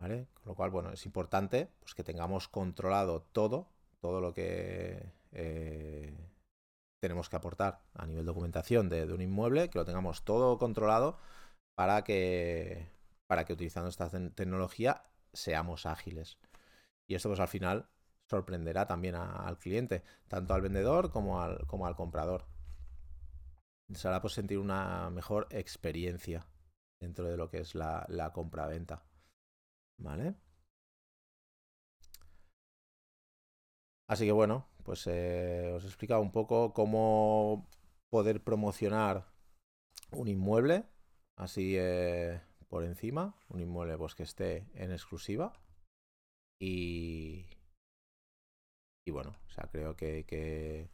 ¿Vale? 0.00 0.28
Con 0.34 0.46
lo 0.46 0.54
cual, 0.54 0.70
bueno, 0.70 0.92
es 0.92 1.06
importante 1.06 1.70
pues, 1.80 1.94
que 1.94 2.04
tengamos 2.04 2.48
controlado 2.48 3.22
todo, 3.22 3.68
todo 4.00 4.20
lo 4.20 4.34
que 4.34 5.12
eh, 5.32 6.14
tenemos 7.00 7.28
que 7.28 7.36
aportar 7.36 7.82
a 7.94 8.06
nivel 8.06 8.24
documentación 8.24 8.88
de, 8.88 9.04
un 9.04 9.20
inmueble, 9.20 9.70
que 9.70 9.78
lo 9.78 9.84
tengamos 9.84 10.24
todo 10.24 10.58
controlado 10.58 11.18
para 11.76 12.02
que, 12.02 12.88
para 13.26 13.44
que 13.44 13.52
utilizando 13.52 13.88
esta 13.88 14.08
tecnología 14.10 15.04
seamos 15.32 15.86
ágiles. 15.86 16.38
Y 17.06 17.14
esto 17.14 17.28
pues 17.28 17.40
al 17.40 17.48
final 17.48 17.88
sorprenderá 18.34 18.86
también 18.86 19.14
al 19.14 19.58
cliente, 19.58 20.02
tanto 20.28 20.54
al 20.54 20.62
vendedor 20.62 21.10
como 21.10 21.40
al, 21.40 21.66
como 21.66 21.86
al 21.86 21.94
comprador. 21.94 22.46
Se 23.92 24.08
hará 24.08 24.20
pues 24.20 24.34
sentir 24.34 24.58
una 24.58 25.10
mejor 25.10 25.46
experiencia 25.50 26.46
dentro 27.00 27.28
de 27.28 27.36
lo 27.36 27.48
que 27.48 27.58
es 27.60 27.74
la, 27.74 28.04
la 28.08 28.32
compra-venta. 28.32 29.04
¿Vale? 29.98 30.34
Así 34.08 34.26
que 34.26 34.32
bueno, 34.32 34.66
pues 34.82 35.06
eh, 35.06 35.72
os 35.76 35.84
he 35.84 35.86
explicado 35.86 36.20
un 36.20 36.32
poco 36.32 36.72
cómo 36.72 37.68
poder 38.10 38.42
promocionar 38.42 39.26
un 40.12 40.28
inmueble, 40.28 40.84
así 41.36 41.74
eh, 41.78 42.40
por 42.68 42.84
encima, 42.84 43.36
un 43.48 43.60
inmueble 43.60 43.96
pues 43.96 44.14
que 44.14 44.24
esté 44.24 44.66
en 44.74 44.90
exclusiva. 44.92 45.52
Y, 46.60 47.46
y 49.04 49.10
bueno, 49.10 49.34
o 49.46 49.50
sea, 49.50 49.68
creo 49.70 49.96
que, 49.96 50.24
que, 50.24 50.88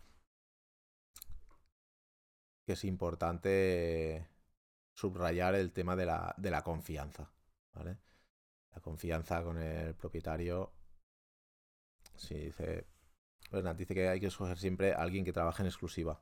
es 2.66 2.85
importante 2.85 4.29
subrayar 4.94 5.57
el 5.57 5.73
tema 5.73 5.96
de 5.96 6.07
la, 6.07 6.35
de 6.37 6.51
la 6.51 6.62
confianza, 6.62 7.33
¿vale? 7.75 7.99
La 8.73 8.81
confianza 8.81 9.42
con 9.42 9.59
el 9.59 9.94
propietario. 9.96 10.73
Si 12.14 12.35
dice, 12.35 12.87
Bernat 13.51 13.77
dice 13.77 13.94
que 13.94 14.09
hay 14.09 14.20
que 14.20 14.27
escoger 14.27 14.57
siempre 14.59 14.92
a 14.92 14.99
alguien 14.99 15.25
que 15.25 15.33
trabaje 15.33 15.62
en 15.62 15.66
exclusiva. 15.66 16.20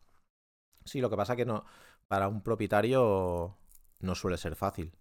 Sí, 0.84 1.00
lo 1.02 1.10
que 1.10 1.16
pasa 1.16 1.36
que 1.36 1.44
no, 1.44 1.66
para 2.06 2.28
un 2.28 2.42
propietario 2.42 3.58
no 4.00 4.14
suele 4.14 4.38
ser 4.38 4.56
fácil. 4.56 4.96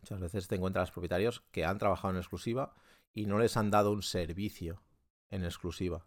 Muchas 0.00 0.20
veces 0.20 0.48
te 0.48 0.56
encuentras 0.56 0.90
propietarios 0.90 1.40
que 1.52 1.64
han 1.64 1.78
trabajado 1.78 2.12
en 2.12 2.18
exclusiva 2.18 2.74
y 3.14 3.26
no 3.26 3.38
les 3.38 3.56
han 3.56 3.70
dado 3.70 3.92
un 3.92 4.02
servicio 4.02 4.82
en 5.30 5.44
exclusiva. 5.44 6.06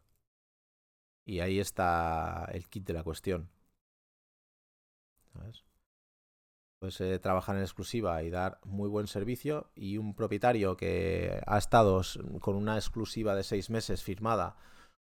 Y 1.26 1.40
ahí 1.40 1.60
está 1.60 2.46
el 2.52 2.68
kit 2.70 2.86
de 2.86 2.94
la 2.94 3.04
cuestión. 3.04 3.50
¿Sabes? 5.34 5.64
Pues 6.80 7.02
eh, 7.02 7.18
trabajar 7.20 7.56
en 7.56 7.64
exclusiva 7.64 8.22
y 8.24 8.30
dar 8.30 8.60
muy 8.64 8.90
buen 8.90 9.08
servicio 9.08 9.72
y 9.76 9.98
un 9.98 10.14
propietario 10.14 10.78
que 10.78 11.42
ha 11.48 11.58
estado 11.58 12.02
con 12.40 12.56
una 12.56 12.76
exclusiva 12.76 13.36
de 13.36 13.44
seis 13.44 13.70
meses 13.70 14.04
firmada 14.04 14.56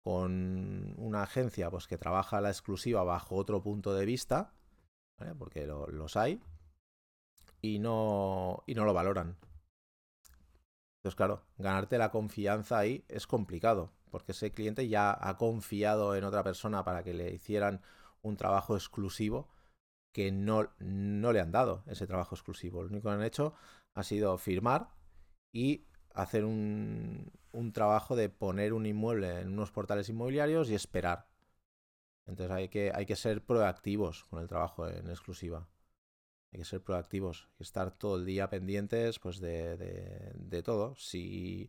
con 0.04 0.94
una 0.98 1.22
agencia 1.22 1.70
pues 1.70 1.86
que 1.86 1.96
trabaja 1.96 2.42
la 2.42 2.50
exclusiva 2.50 3.02
bajo 3.04 3.36
otro 3.36 3.62
punto 3.62 3.94
de 3.94 4.04
vista, 4.04 4.52
¿vale? 5.18 5.34
porque 5.34 5.66
lo, 5.66 5.86
los 5.88 6.16
hay, 6.16 6.42
y 7.62 7.78
no, 7.78 8.62
y 8.66 8.74
no 8.74 8.84
lo 8.84 8.92
valoran. 8.92 9.38
Entonces, 11.04 11.16
claro, 11.16 11.42
ganarte 11.58 11.98
la 11.98 12.10
confianza 12.10 12.78
ahí 12.78 13.04
es 13.08 13.26
complicado, 13.26 13.92
porque 14.10 14.32
ese 14.32 14.52
cliente 14.52 14.88
ya 14.88 15.14
ha 15.20 15.36
confiado 15.36 16.16
en 16.16 16.24
otra 16.24 16.42
persona 16.42 16.82
para 16.82 17.04
que 17.04 17.12
le 17.12 17.30
hicieran 17.30 17.82
un 18.22 18.38
trabajo 18.38 18.74
exclusivo 18.74 19.50
que 20.14 20.32
no, 20.32 20.70
no 20.78 21.32
le 21.32 21.40
han 21.40 21.52
dado 21.52 21.84
ese 21.88 22.06
trabajo 22.06 22.34
exclusivo. 22.34 22.82
Lo 22.82 22.88
único 22.88 23.10
que 23.10 23.14
han 23.16 23.22
hecho 23.22 23.52
ha 23.92 24.02
sido 24.02 24.38
firmar 24.38 24.88
y 25.52 25.84
hacer 26.14 26.46
un, 26.46 27.30
un 27.52 27.72
trabajo 27.74 28.16
de 28.16 28.30
poner 28.30 28.72
un 28.72 28.86
inmueble 28.86 29.42
en 29.42 29.48
unos 29.48 29.72
portales 29.72 30.08
inmobiliarios 30.08 30.70
y 30.70 30.74
esperar. 30.74 31.28
Entonces 32.24 32.50
hay 32.50 32.70
que, 32.70 32.92
hay 32.94 33.04
que 33.04 33.16
ser 33.16 33.44
proactivos 33.44 34.24
con 34.24 34.40
el 34.40 34.48
trabajo 34.48 34.88
en 34.88 35.10
exclusiva 35.10 35.68
hay 36.54 36.58
que 36.60 36.64
ser 36.64 36.82
proactivos, 36.82 37.48
que 37.56 37.64
estar 37.64 37.98
todo 37.98 38.16
el 38.16 38.24
día 38.24 38.48
pendientes 38.48 39.18
pues 39.18 39.40
de, 39.40 40.62
todo. 40.64 40.94
Si, 40.94 41.68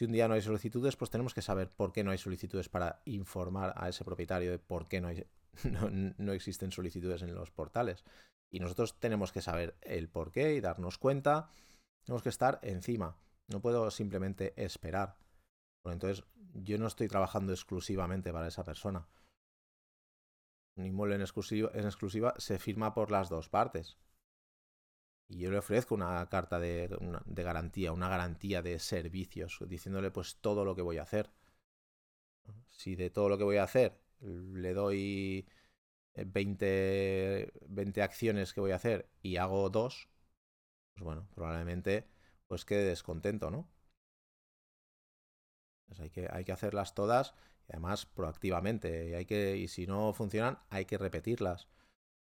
un 0.00 0.12
día 0.12 0.28
no 0.28 0.34
hay 0.34 0.40
solicitudes, 0.40 0.96
pues 0.96 1.10
tenemos 1.10 1.34
que 1.34 1.42
saber 1.42 1.68
por 1.68 1.92
qué 1.92 2.02
no 2.02 2.10
hay 2.10 2.16
solicitudes 2.16 2.70
para 2.70 3.02
informar 3.04 3.74
a 3.76 3.90
ese 3.90 4.02
propietario 4.02 4.50
de 4.50 4.58
por 4.58 4.88
qué 4.88 5.02
no, 6.18 6.32
existen 6.32 6.72
solicitudes 6.72 7.20
en 7.20 7.34
los 7.34 7.50
portales. 7.50 8.02
Y 8.50 8.60
nosotros 8.60 8.98
tenemos 8.98 9.30
que 9.30 9.42
saber 9.42 9.76
el 9.82 10.08
por 10.08 10.32
qué 10.32 10.54
y 10.54 10.60
darnos 10.62 10.96
cuenta. 10.96 11.50
Tenemos 12.06 12.22
que 12.22 12.30
estar 12.30 12.60
encima. 12.62 13.18
No 13.48 13.60
puedo 13.60 13.90
simplemente 13.90 14.54
esperar. 14.56 15.18
Bueno, 15.84 15.94
entonces 15.96 16.24
yo 16.54 16.78
no 16.78 16.86
estoy 16.86 17.08
trabajando 17.08 17.52
exclusivamente 17.52 18.32
para 18.32 18.48
esa 18.48 18.64
persona. 18.64 19.06
Un 20.76 20.86
inmueble 20.86 21.16
en 21.16 21.20
exclusiva 21.20 22.34
se 22.38 22.58
firma 22.58 22.94
por 22.94 23.10
las 23.10 23.28
dos 23.28 23.50
partes 23.50 23.98
y 25.34 25.38
yo 25.40 25.50
le 25.50 25.58
ofrezco 25.58 25.96
una 25.96 26.28
carta 26.28 26.60
de, 26.60 26.88
garantía, 27.26 27.92
una 27.92 28.08
garantía 28.08 28.62
de 28.62 28.78
servicios, 28.78 29.58
diciéndole 29.66 30.12
pues 30.12 30.36
todo 30.36 30.64
lo 30.64 30.76
que 30.76 30.82
voy 30.82 30.98
a 30.98 31.02
hacer. 31.02 31.28
Si 32.70 32.94
de 32.94 33.10
todo 33.10 33.28
lo 33.28 33.38
que 33.38 33.44
voy 33.44 33.56
a 33.56 33.64
hacer 33.64 33.98
le 34.20 34.74
doy 34.74 35.46
20, 36.14 37.52
20 37.68 38.02
acciones 38.02 38.52
que 38.52 38.60
voy 38.60 38.70
a 38.72 38.76
hacer 38.76 39.08
y 39.22 39.36
hago 39.36 39.70
dos, 39.70 40.08
pues 40.94 41.04
bueno, 41.04 41.28
probablemente 41.34 42.06
pues 42.46 42.64
quede 42.64 42.84
descontento, 42.84 43.50
¿no? 43.50 43.68
Pues 45.86 46.00
hay, 46.00 46.10
que, 46.10 46.28
hay 46.30 46.44
que 46.44 46.52
hacerlas 46.52 46.94
todas 46.94 47.34
y 47.68 47.72
además 47.72 48.06
proactivamente. 48.06 49.16
Hay 49.16 49.26
que, 49.26 49.56
y 49.56 49.68
si 49.68 49.86
no 49.86 50.12
funcionan, 50.12 50.58
hay 50.70 50.84
que 50.84 50.98
repetirlas. 50.98 51.68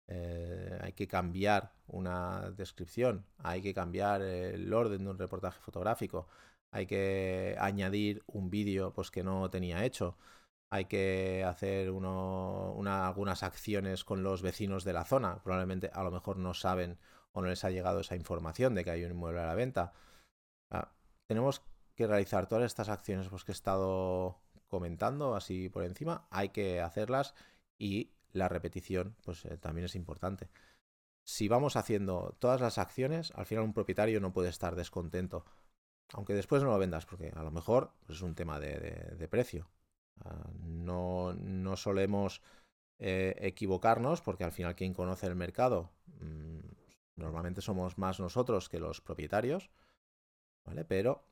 Eh, 0.08 0.78
hay 0.82 0.94
que 0.94 1.08
cambiar 1.08 1.74
una 1.88 2.52
descripción, 2.52 3.26
hay 3.38 3.62
que 3.62 3.74
cambiar 3.74 4.22
el 4.22 4.72
orden 4.74 5.04
de 5.04 5.10
un 5.10 5.18
reportaje 5.18 5.60
fotográfico, 5.62 6.28
hay 6.72 6.86
que 6.88 7.56
añadir 7.60 8.24
un 8.28 8.50
vídeo 8.50 8.94
pues, 8.94 9.12
que 9.12 9.24
no 9.24 9.50
tenía 9.50 9.86
hecho, 9.86 10.18
hay 10.70 10.86
que 10.86 11.44
hacer 11.46 11.90
algunas 11.90 13.44
acciones 13.44 14.04
con 14.04 14.24
los 14.24 14.42
vecinos 14.42 14.84
de 14.84 14.94
la 14.94 15.06
zona. 15.06 15.44
Probablemente 15.44 15.92
a 15.94 16.04
lo 16.04 16.10
mejor 16.12 16.38
no 16.38 16.56
saben 16.56 16.98
o 17.32 17.42
no 17.42 17.48
les 17.48 17.64
ha 17.64 17.70
llegado 17.70 18.00
esa 18.00 18.16
información 18.16 18.74
de 18.74 18.84
que 18.84 18.90
hay 18.92 19.04
un 19.04 19.12
inmueble 19.12 19.42
a 19.42 19.46
la 19.46 19.56
venta. 19.56 19.94
Ah, 20.72 20.92
tenemos 21.28 21.62
que 21.96 22.08
realizar 22.08 22.48
todas 22.48 22.66
estas 22.66 22.90
acciones 22.90 23.30
pues, 23.30 23.44
que 23.44 23.52
he 23.52 23.54
estado 23.54 24.42
comentando 24.68 25.36
así 25.36 25.70
por 25.70 25.84
encima, 25.84 26.28
hay 26.32 26.50
que 26.50 26.82
hacerlas 26.82 27.36
y 27.78 28.12
la 28.34 28.50
repetición 28.50 29.16
pues 29.24 29.46
eh, 29.46 29.58
también 29.58 29.86
es 29.86 29.96
importante. 29.96 30.50
Si 31.24 31.48
vamos 31.48 31.78
haciendo 31.78 32.36
todas 32.40 32.60
las 32.60 32.78
acciones, 32.78 33.32
al 33.36 33.46
final 33.46 33.64
un 33.64 33.74
propietario 33.74 34.20
no 34.20 34.34
puede 34.34 34.50
estar 34.50 34.76
descontento. 34.76 35.46
Aunque 36.12 36.34
después 36.34 36.62
no 36.62 36.70
lo 36.70 36.78
vendas, 36.78 37.06
porque 37.06 37.32
a 37.34 37.44
lo 37.44 37.52
mejor 37.52 37.94
pues, 38.06 38.18
es 38.18 38.24
un 38.24 38.36
tema 38.36 38.60
de, 38.60 39.28
precio. 39.30 39.70
Ah, 40.20 40.50
no, 40.60 41.34
no, 41.34 41.78
solemos 41.78 42.42
eh, 43.00 43.36
equivocarnos, 43.40 44.22
porque 44.22 44.44
al 44.44 44.52
final 44.52 44.76
quien 44.76 44.94
conoce 44.94 45.28
el 45.28 45.36
mercado 45.36 45.92
mm, 46.20 46.60
normalmente 47.16 47.62
somos 47.62 47.98
más 47.98 48.20
nosotros 48.20 48.70
que 48.70 48.80
los 48.80 49.02
propietarios, 49.02 49.72
¿vale? 50.66 50.84
Pero 50.86 51.26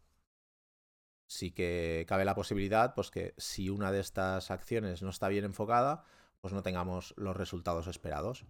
sí 1.27 1.51
que 1.51 2.05
cabe 2.07 2.25
la 2.25 2.35
posibilidad, 2.35 2.93
pues 2.93 3.09
que 3.11 3.33
si 3.37 3.69
una 3.69 3.91
de 3.91 3.99
estas 3.99 4.51
acciones 4.51 5.01
no 5.01 5.09
está 5.09 5.27
bien 5.27 5.45
enfocada, 5.45 6.03
pues 6.41 6.53
no 6.53 6.63
tengamos 6.63 7.13
los 7.17 7.35
resultados 7.37 7.87
esperados. 7.87 8.45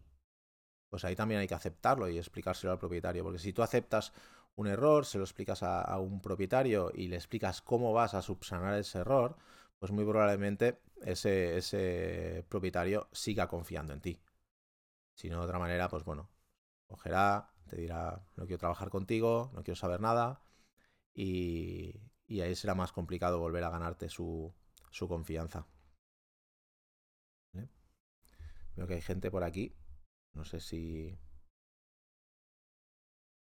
Pues 0.89 1.05
ahí 1.05 1.15
también 1.15 1.41
hay 1.41 1.47
que 1.47 1.53
aceptarlo 1.53 2.09
y 2.09 2.17
explicárselo 2.17 2.73
al 2.73 2.79
propietario, 2.79 3.23
porque 3.23 3.39
si 3.39 3.53
tú 3.53 3.61
aceptas 3.61 4.13
un 4.55 4.67
error, 4.67 5.05
se 5.05 5.17
lo 5.17 5.23
explicas 5.23 5.63
a, 5.63 5.97
un 5.99 6.21
propietario 6.21 6.91
y 6.93 7.07
le 7.07 7.15
explicas 7.15 7.61
cómo 7.61 7.93
vas 7.93 8.13
a 8.13 8.21
subsanar 8.21 8.77
ese 8.77 8.99
error, 8.99 9.37
pues 9.79 9.91
muy 9.91 10.05
probablemente 10.05 10.81
ese, 11.01 11.57
ese 11.57 12.45
propietario 12.49 13.07
siga 13.11 13.47
confiando 13.47 13.93
en 13.93 14.01
ti. 14.01 14.21
Si 15.15 15.29
no, 15.29 15.39
de 15.39 15.45
otra 15.45 15.59
manera, 15.59 15.89
pues 15.89 16.03
bueno, 16.03 16.29
cogerá, 16.87 17.51
te 17.69 17.77
dirá, 17.77 18.25
no 18.35 18.45
quiero 18.45 18.59
trabajar 18.59 18.89
contigo, 18.89 19.51
no 19.53 19.63
quiero 19.63 19.75
saber 19.77 20.01
nada, 20.01 20.41
y, 21.13 22.01
y 22.27 22.41
ahí 22.41 22.55
será 22.55 22.75
más 22.75 22.91
complicado 22.91 23.39
volver 23.39 23.63
a 23.63 23.69
ganarte 23.69 24.09
su, 24.09 24.53
su 24.91 25.07
confianza. 25.07 25.67
Veo 28.75 28.87
que 28.87 28.95
hay 28.95 29.01
gente 29.01 29.31
por 29.31 29.43
aquí. 29.43 29.75
No 30.33 30.45
sé 30.45 30.59
si. 30.59 31.17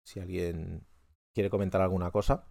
Si 0.05 0.21
alguien 0.21 0.87
quiere 1.35 1.51
comentar 1.51 1.81
alguna 1.81 2.11
cosa. 2.11 2.47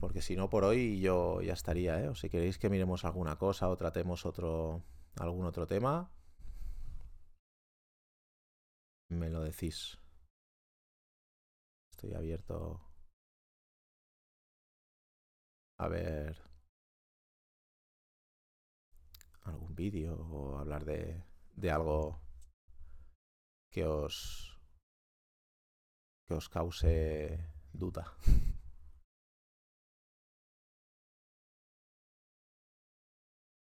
Porque 0.00 0.20
si 0.22 0.36
no, 0.36 0.50
por 0.50 0.64
hoy 0.64 1.00
yo 1.00 1.40
ya 1.42 1.54
estaría, 1.54 2.00
¿eh? 2.02 2.08
O 2.08 2.14
si 2.14 2.28
queréis 2.28 2.58
que 2.58 2.68
miremos 2.70 3.04
alguna 3.04 3.36
cosa 3.36 3.68
o 3.68 3.76
tratemos 3.76 4.26
otro. 4.26 4.82
algún 5.18 5.46
otro 5.46 5.66
tema. 5.66 6.10
Me 9.08 9.30
lo 9.30 9.42
decís. 9.42 9.98
Estoy 11.90 12.14
abierto. 12.14 12.80
A 15.78 15.88
ver. 15.88 16.36
Algún 19.46 19.74
vídeo 19.74 20.14
o 20.30 20.58
hablar 20.58 20.84
de, 20.84 21.22
de 21.56 21.70
algo 21.70 22.20
que 23.70 23.84
os 23.84 24.14
que 26.26 26.34
os 26.34 26.48
cause 26.48 27.38
duda. 27.72 28.04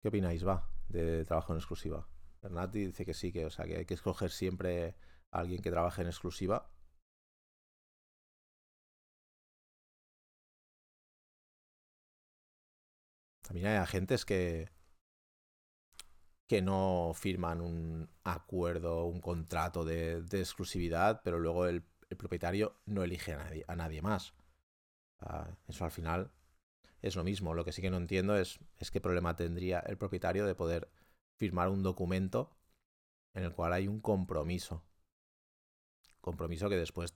¿Qué 0.02 0.08
opináis, 0.08 0.46
va, 0.48 0.70
de 0.88 1.26
trabajo 1.26 1.52
en 1.54 1.60
exclusiva? 1.60 2.08
Bernati 2.42 2.86
dice 2.86 3.06
que 3.06 3.14
sí, 3.14 3.32
que, 3.34 3.46
o 3.46 3.50
sea, 3.50 3.66
que 3.66 3.78
hay 3.78 3.86
que 3.86 3.94
escoger 3.96 4.32
siempre 4.32 4.96
a 5.32 5.40
alguien 5.40 5.62
que 5.62 5.72
trabaje 5.72 6.02
en 6.02 6.08
exclusiva. 6.08 6.70
También 13.42 13.68
hay 13.68 13.78
agentes 13.78 14.26
que, 14.26 14.70
que 16.48 16.62
no 16.62 17.12
firman 17.14 17.62
un 17.62 18.10
acuerdo, 18.24 19.06
un 19.06 19.22
contrato 19.22 19.84
de, 19.84 20.20
exclusividad, 20.32 21.22
pero 21.24 21.40
luego 21.40 21.68
el, 21.68 21.84
propietario 22.18 22.80
no 22.86 23.04
elige 23.04 23.34
a 23.34 23.38
nadie, 23.38 23.66
a 23.68 23.76
nadie 23.76 24.02
más. 24.02 24.34
eso 25.68 25.84
al 25.86 25.92
final 25.92 26.32
es 27.02 27.16
lo 27.16 27.24
mismo. 27.24 27.54
Lo 27.54 27.66
que 27.66 27.74
sí 27.74 27.82
que 27.82 27.90
no 27.90 27.98
entiendo 27.98 28.38
es, 28.38 28.60
es 28.78 28.92
qué 28.92 29.02
problema 29.02 29.36
tendría 29.36 29.80
el 29.80 29.98
propietario 29.98 30.46
de 30.46 30.56
poder 30.56 30.90
firmar 31.38 31.70
un 31.70 31.84
documento 31.84 32.58
en 33.34 33.44
el 33.44 33.54
cual 33.54 33.74
hay 33.74 33.88
un 33.88 34.02
compromiso. 34.02 34.84
Compromiso 36.22 36.70
que 36.70 36.78
después 36.78 37.14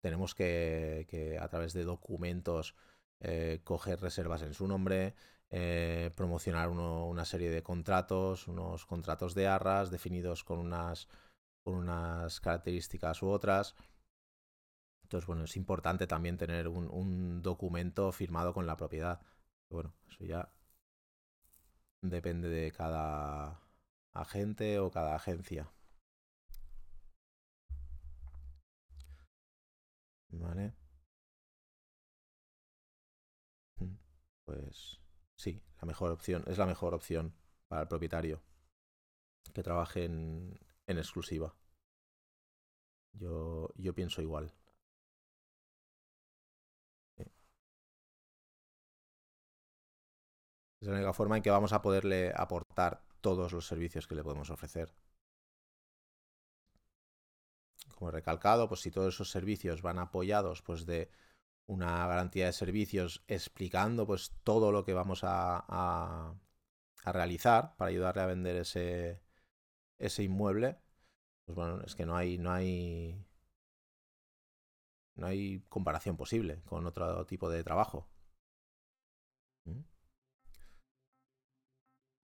tenemos 0.00 0.34
que, 0.34 1.38
a 1.40 1.48
través 1.48 1.72
de 1.72 1.84
documentos 1.84 2.74
eh, 3.20 3.60
coger 3.64 4.00
reservas 4.00 4.42
en 4.42 4.54
su 4.54 4.66
nombre, 4.66 5.14
eh, 5.50 6.10
promocionar 6.16 6.68
una 6.70 7.24
serie 7.24 7.50
de 7.50 7.62
contratos, 7.62 8.48
unos 8.48 8.86
contratos 8.86 9.34
de 9.34 9.46
arras 9.46 9.90
definidos 9.90 10.44
con 10.44 10.58
unas, 10.58 11.08
con 11.62 11.74
unas 11.74 12.40
características 12.40 13.22
u 13.22 13.28
otras. 13.28 13.74
Entonces, 15.04 15.26
bueno, 15.26 15.44
es 15.44 15.56
importante 15.56 16.06
también 16.06 16.36
tener 16.36 16.66
un, 16.68 17.42
documento 17.42 18.10
firmado 18.12 18.52
con 18.52 18.66
la 18.66 18.76
propiedad. 18.76 19.20
Bueno, 19.70 19.94
eso 20.08 20.24
ya 20.24 20.50
depende 22.02 22.48
de 22.48 22.72
cada 22.72 23.60
agente 24.12 24.78
o 24.78 24.90
cada 24.90 25.14
agencia. 25.16 25.70
Vale. 30.30 30.83
Pues 34.60 35.00
Sí, 35.36 35.60
la 35.80 35.86
mejor 35.86 36.12
opción, 36.12 36.44
es 36.46 36.58
la 36.58 36.66
mejor 36.66 36.94
opción 36.94 37.34
para 37.68 37.82
el 37.82 37.88
propietario 37.88 38.42
que 39.52 39.62
trabaje 39.62 40.04
en, 40.04 40.58
exclusiva. 40.86 41.54
Yo, 43.12 43.70
yo 43.76 43.94
pienso 43.94 44.22
igual. 44.22 44.52
Es 50.80 50.88
la 50.88 50.94
única 50.94 51.12
forma 51.12 51.36
en 51.36 51.42
que 51.42 51.50
vamos 51.50 51.72
a 51.72 51.82
poderle 51.82 52.32
aportar 52.36 53.02
todos 53.20 53.52
los 53.52 53.66
servicios 53.66 54.06
que 54.06 54.14
le 54.14 54.22
podemos 54.22 54.50
ofrecer. 54.50 54.94
Como 57.96 58.10
he 58.10 58.12
recalcado, 58.12 58.68
pues 58.68 58.80
si 58.82 58.90
todos 58.90 59.14
esos 59.14 59.30
servicios 59.30 59.82
van 59.82 59.98
apoyados 59.98 60.62
pues 60.62 60.84
de 60.86 61.10
una 61.66 62.06
garantía 62.06 62.46
de 62.46 62.52
servicios 62.52 63.22
explicando 63.28 64.06
pues 64.06 64.32
todo 64.42 64.72
lo 64.72 64.84
que 64.84 64.92
vamos 64.92 65.24
a, 65.24 65.64
a, 65.68 66.34
realizar 67.12 67.76
para 67.76 67.90
ayudarle 67.90 68.22
a 68.22 68.26
vender 68.26 68.56
ese, 68.56 69.20
ese 69.98 70.22
inmueble, 70.22 70.78
pues 71.44 71.56
bueno, 71.56 71.82
es 71.82 71.94
que 71.94 72.06
no 72.06 72.16
hay, 72.16 72.38
no 72.38 72.50
hay, 72.50 73.22
no 75.16 75.26
hay 75.26 75.60
comparación 75.68 76.16
posible 76.16 76.62
con 76.64 76.86
otro 76.86 77.26
tipo 77.26 77.50
de 77.50 77.62
trabajo. 77.62 78.08
¿Mm? 79.64 79.80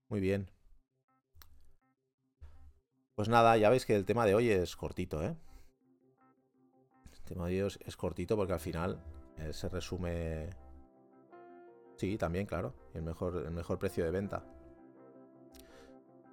Muy 0.08 0.20
bien. 0.20 0.50
Pues 3.14 3.28
nada, 3.28 3.56
ya 3.58 3.68
veis 3.68 3.84
que 3.84 3.94
el 3.94 4.06
tema 4.06 4.24
de 4.24 4.34
hoy 4.34 4.48
es 4.50 4.76
cortito, 4.76 5.22
¿eh? 5.22 5.36
El 7.12 7.20
tema 7.24 7.48
de 7.48 7.62
hoy 7.62 7.72
es 7.84 7.96
cortito 7.96 8.34
porque 8.34 8.54
al 8.54 8.60
final 8.60 9.02
eh, 9.40 9.52
se 9.52 9.68
resume... 9.68 10.50
Sí, 11.96 12.16
también, 12.16 12.46
claro. 12.46 12.74
El 12.94 13.02
mejor, 13.02 13.44
el 13.46 13.52
mejor 13.52 13.78
precio 13.78 14.04
de 14.04 14.10
venta. 14.10 14.44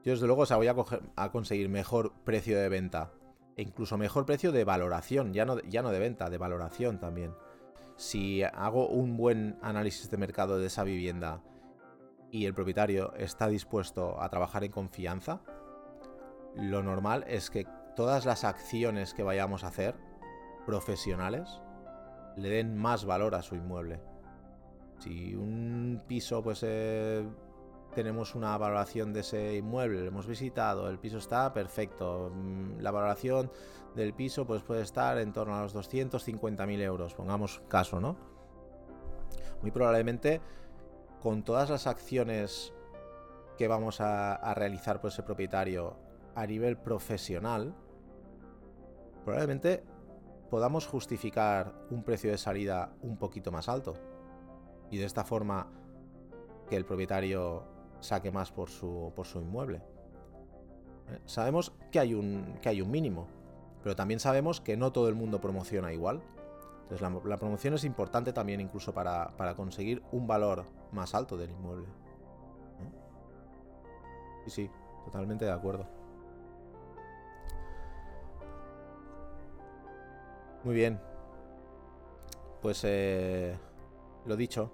Yo 0.03 0.13
desde 0.13 0.27
luego 0.27 0.43
o 0.43 0.55
voy 0.55 0.67
a, 0.67 0.75
a 1.15 1.31
conseguir 1.31 1.67
mejor 1.67 2.13
precio 2.23 2.57
de 2.57 2.69
venta 2.69 3.11
e 3.57 3.63
incluso 3.63 3.97
mejor 3.97 4.25
precio 4.25 4.51
de 4.51 4.63
valoración, 4.63 5.33
ya 5.33 5.43
no, 5.43 5.59
ya 5.61 5.81
no 5.81 5.89
de 5.89 5.99
venta, 5.99 6.29
de 6.29 6.37
valoración 6.37 6.99
también. 6.99 7.33
Si 7.97 8.43
hago 8.43 8.87
un 8.87 9.17
buen 9.17 9.57
análisis 9.61 10.09
de 10.11 10.17
mercado 10.17 10.59
de 10.59 10.67
esa 10.67 10.83
vivienda 10.83 11.41
y 12.31 12.45
el 12.45 12.53
propietario 12.53 13.13
está 13.15 13.47
dispuesto 13.47 14.21
a 14.21 14.29
trabajar 14.29 14.63
en 14.63 14.71
confianza, 14.71 15.41
lo 16.55 16.83
normal 16.83 17.25
es 17.27 17.49
que 17.49 17.65
todas 17.95 18.25
las 18.25 18.43
acciones 18.43 19.15
que 19.15 19.23
vayamos 19.23 19.63
a 19.63 19.69
hacer, 19.69 19.95
profesionales, 20.67 21.59
le 22.37 22.49
den 22.49 22.77
más 22.77 23.05
valor 23.05 23.35
a 23.35 23.41
su 23.41 23.55
inmueble. 23.55 23.99
Si 24.99 25.35
un 25.35 26.01
piso, 26.07 26.41
pues 26.41 26.63
eh, 26.63 27.27
tenemos 27.93 28.35
una 28.35 28.57
valoración 28.57 29.13
de 29.13 29.21
ese 29.21 29.55
inmueble, 29.55 30.01
lo 30.01 30.07
hemos 30.07 30.27
visitado, 30.27 30.89
el 30.89 30.99
piso 30.99 31.17
está 31.17 31.53
perfecto, 31.53 32.31
mm, 32.33 32.79
la 32.79 32.91
valoración 32.91 33.51
del 33.95 34.13
piso 34.13 34.45
pues 34.45 34.61
puede 34.61 34.83
estar 34.83 35.17
en 35.17 35.33
torno 35.33 35.55
a 35.55 35.61
los 35.61 35.73
250.000 35.73 36.81
euros, 36.81 37.15
pongamos 37.15 37.61
caso, 37.67 37.99
¿no? 37.99 38.15
Muy 39.61 39.71
probablemente 39.71 40.41
con 41.21 41.43
todas 41.43 41.69
las 41.69 41.87
acciones 41.87 42.73
que 43.57 43.67
vamos 43.67 43.99
a, 43.99 44.53
realizar 44.53 45.01
por 45.01 45.09
ese 45.09 45.23
propietario 45.23 45.97
a 46.35 46.45
nivel 46.45 46.77
profesional, 46.77 47.73
probablemente 49.25 49.83
podamos 50.49 50.87
justificar 50.87 51.73
un 51.89 52.03
precio 52.03 52.31
de 52.31 52.37
salida 52.37 52.93
un 53.01 53.17
poquito 53.17 53.51
más 53.51 53.69
alto. 53.69 53.95
Y 54.89 54.97
de 54.97 55.05
esta 55.05 55.23
forma 55.23 55.67
que 56.69 56.75
el 56.75 56.85
propietario 56.85 57.63
saque 57.99 58.31
más 58.31 58.51
por 58.51 58.69
su, 58.69 59.11
por 59.15 59.25
su 59.25 59.39
inmueble. 59.39 59.81
Eh, 61.09 61.19
sabemos 61.25 61.73
que 61.91 61.99
hay, 61.99 62.13
un, 62.13 62.57
que 62.61 62.69
hay 62.69 62.81
un 62.81 62.91
mínimo, 62.91 63.27
pero 63.83 63.95
también 63.95 64.19
sabemos 64.19 64.61
que 64.61 64.77
no 64.77 64.91
todo 64.91 65.09
el 65.09 65.15
mundo 65.15 65.41
promociona 65.41 65.93
igual. 65.93 66.21
Entonces 66.83 67.25
la, 67.25 67.37
promoción 67.37 67.73
es 67.73 67.83
importante 67.83 68.31
también 68.31 68.61
incluso 68.61 68.93
para, 68.93 69.33
conseguir 69.55 70.01
un 70.11 70.25
valor 70.25 70.63
más 70.91 71.13
alto 71.15 71.35
del 71.35 71.51
inmueble. 71.51 71.87
Sí, 74.45 74.51
sí, 74.51 74.69
totalmente 75.03 75.43
de 75.43 75.51
acuerdo. 75.51 75.96
Muy 80.63 80.75
bien. 80.75 80.99
Pues 82.61 82.81
eh, 82.83 83.57
lo 84.25 84.35
dicho. 84.35 84.71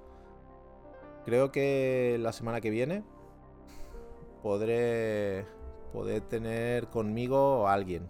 Creo 1.25 1.51
que 1.51 2.17
la 2.19 2.33
semana 2.33 2.59
que 2.59 2.69
viene 2.69 3.03
podré 4.41 5.45
tener 6.29 6.89
conmigo 6.89 7.67
a 7.67 7.73
alguien, 7.73 8.09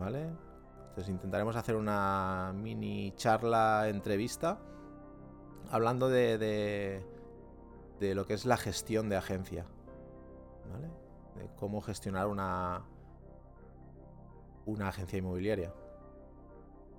¿vale? 0.00 0.28
Entonces 0.88 1.08
intentaremos 1.08 1.54
hacer 1.54 1.76
una 1.76 2.52
mini 2.56 3.12
charla 3.14 3.88
entrevista 3.88 4.58
hablando 5.70 6.08
de, 6.08 6.38
de, 8.00 8.14
lo 8.14 8.26
que 8.26 8.34
es 8.34 8.46
la 8.46 8.56
gestión 8.56 9.08
de 9.08 9.16
agencia, 9.16 9.66
¿vale? 10.72 10.88
De 11.36 11.54
cómo 11.56 11.80
gestionar 11.80 12.26
una, 12.26 12.82
una 14.66 14.88
agencia 14.88 15.18
inmobiliaria. 15.18 15.72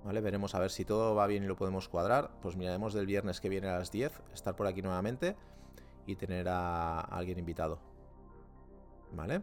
¿Vale? 0.04 0.20
Veremos 0.20 0.54
a 0.54 0.58
ver 0.58 0.70
si 0.70 0.84
todo 0.84 1.14
va 1.14 1.26
bien 1.26 1.44
y 1.44 1.46
lo 1.46 1.56
podemos 1.56 1.88
cuadrar. 1.88 2.30
Pues 2.40 2.56
miraremos 2.56 2.94
del 2.94 3.06
viernes 3.06 3.40
que 3.40 3.48
viene 3.48 3.68
a 3.68 3.78
las 3.78 3.90
10, 3.90 4.12
estar 4.32 4.56
por 4.56 4.66
aquí 4.66 4.82
nuevamente 4.82 5.36
y 6.06 6.16
tener 6.16 6.48
a 6.48 7.00
alguien 7.00 7.38
invitado. 7.38 7.78
¿Vale? 9.12 9.42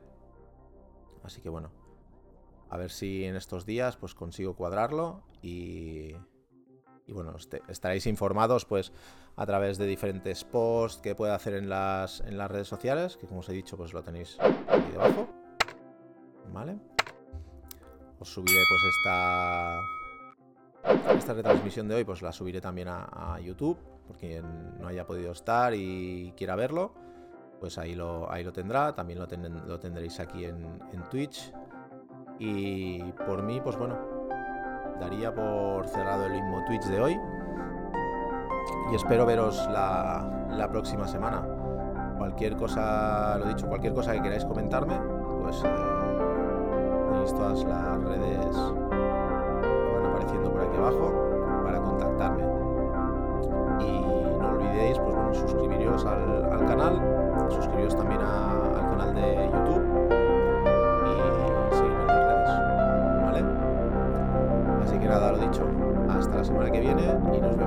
Así 1.23 1.41
que 1.41 1.49
bueno, 1.49 1.71
a 2.69 2.77
ver 2.77 2.91
si 2.91 3.25
en 3.25 3.35
estos 3.35 3.65
días 3.65 3.97
pues 3.97 4.13
consigo 4.15 4.55
cuadrarlo 4.55 5.23
y, 5.41 6.13
y 7.05 7.13
bueno, 7.13 7.35
este, 7.37 7.61
estaréis 7.67 8.07
informados 8.07 8.65
pues 8.65 8.91
a 9.35 9.45
través 9.45 9.77
de 9.77 9.85
diferentes 9.85 10.43
posts 10.43 11.01
que 11.01 11.15
pueda 11.15 11.35
hacer 11.35 11.53
en 11.53 11.69
las, 11.69 12.21
en 12.21 12.37
las 12.37 12.49
redes 12.49 12.67
sociales, 12.67 13.17
que 13.17 13.27
como 13.27 13.41
os 13.41 13.49
he 13.49 13.53
dicho 13.53 13.77
pues 13.77 13.93
lo 13.93 14.03
tenéis 14.03 14.37
aquí 14.39 14.91
debajo. 14.91 15.27
¿Vale? 16.51 16.77
Os 18.19 18.29
subiré 18.29 18.61
pues 18.69 18.81
esta... 18.97 19.79
Esta 21.17 21.33
retransmisión 21.33 21.87
de 21.87 21.95
hoy 21.95 22.03
pues 22.03 22.21
la 22.21 22.31
subiré 22.31 22.61
también 22.61 22.87
a, 22.89 23.39
YouTube, 23.41 23.77
porque 24.07 24.41
no 24.79 24.87
haya 24.87 25.05
podido 25.05 25.31
estar 25.31 25.73
y 25.73 26.33
quiera 26.37 26.55
verlo 26.55 26.93
pues 27.59 27.77
ahí 27.77 27.95
lo, 27.95 28.31
ahí 28.31 28.43
lo 28.43 28.53
tendrá. 28.53 28.93
También 28.93 29.19
lo, 29.19 29.27
lo 29.65 29.79
tendréis 29.79 30.19
aquí 30.19 30.45
en, 30.45 30.79
Twitch. 31.09 31.53
Y 32.39 33.01
por 33.25 33.41
mí, 33.43 33.59
pues 33.61 33.77
bueno, 33.77 33.97
daría 34.99 35.33
por 35.33 35.87
cerrado 35.87 36.25
el 36.25 36.33
mismo 36.33 36.63
Twitch 36.65 36.83
de 36.85 37.01
hoy. 37.01 37.19
Y 38.91 38.95
espero 38.95 39.25
veros 39.25 39.67
la, 39.71 40.67
próxima 40.71 41.07
semana. 41.07 41.47
Cualquier 42.17 42.55
cosa, 42.55 43.37
lo 43.37 43.45
dicho, 43.45 43.67
cualquier 43.67 43.93
cosa 43.93 44.13
que 44.13 44.21
queráis 44.21 44.43
comentarme, 44.43 44.99
pues 45.41 45.63
eh, 45.63 45.69
tenéis 47.11 47.33
todas 47.33 47.63
las 47.63 48.03
redes 48.03 48.55
abajo 50.77 51.13
para 51.63 51.81
contactarme. 51.81 52.43
Y 53.79 54.01
no 54.39 54.49
olvidéis, 54.49 54.97
pues 54.99 55.15
bueno, 55.15 55.33
suscribiros 55.33 56.05
al 56.05 56.65
canal 56.65 57.17
suscribiros 57.51 57.95
también 57.95 58.21
al 58.21 58.89
canal 58.89 59.13
de 59.13 59.49
YouTube 59.53 59.83
y 61.05 61.75
seguirme 61.75 62.01
en 62.01 62.07
las 62.07 62.25
redes, 62.25 62.49
¿vale? 63.23 63.45
Así 64.83 64.99
que 64.99 65.07
nada, 65.07 65.31
lo 65.31 65.37
dicho, 65.37 65.63
hasta 66.09 66.37
la 66.37 66.43
semana 66.43 66.71
que 66.71 66.79
viene 66.79 67.03
y 67.33 67.41
nos 67.41 67.57
vemos. 67.57 67.66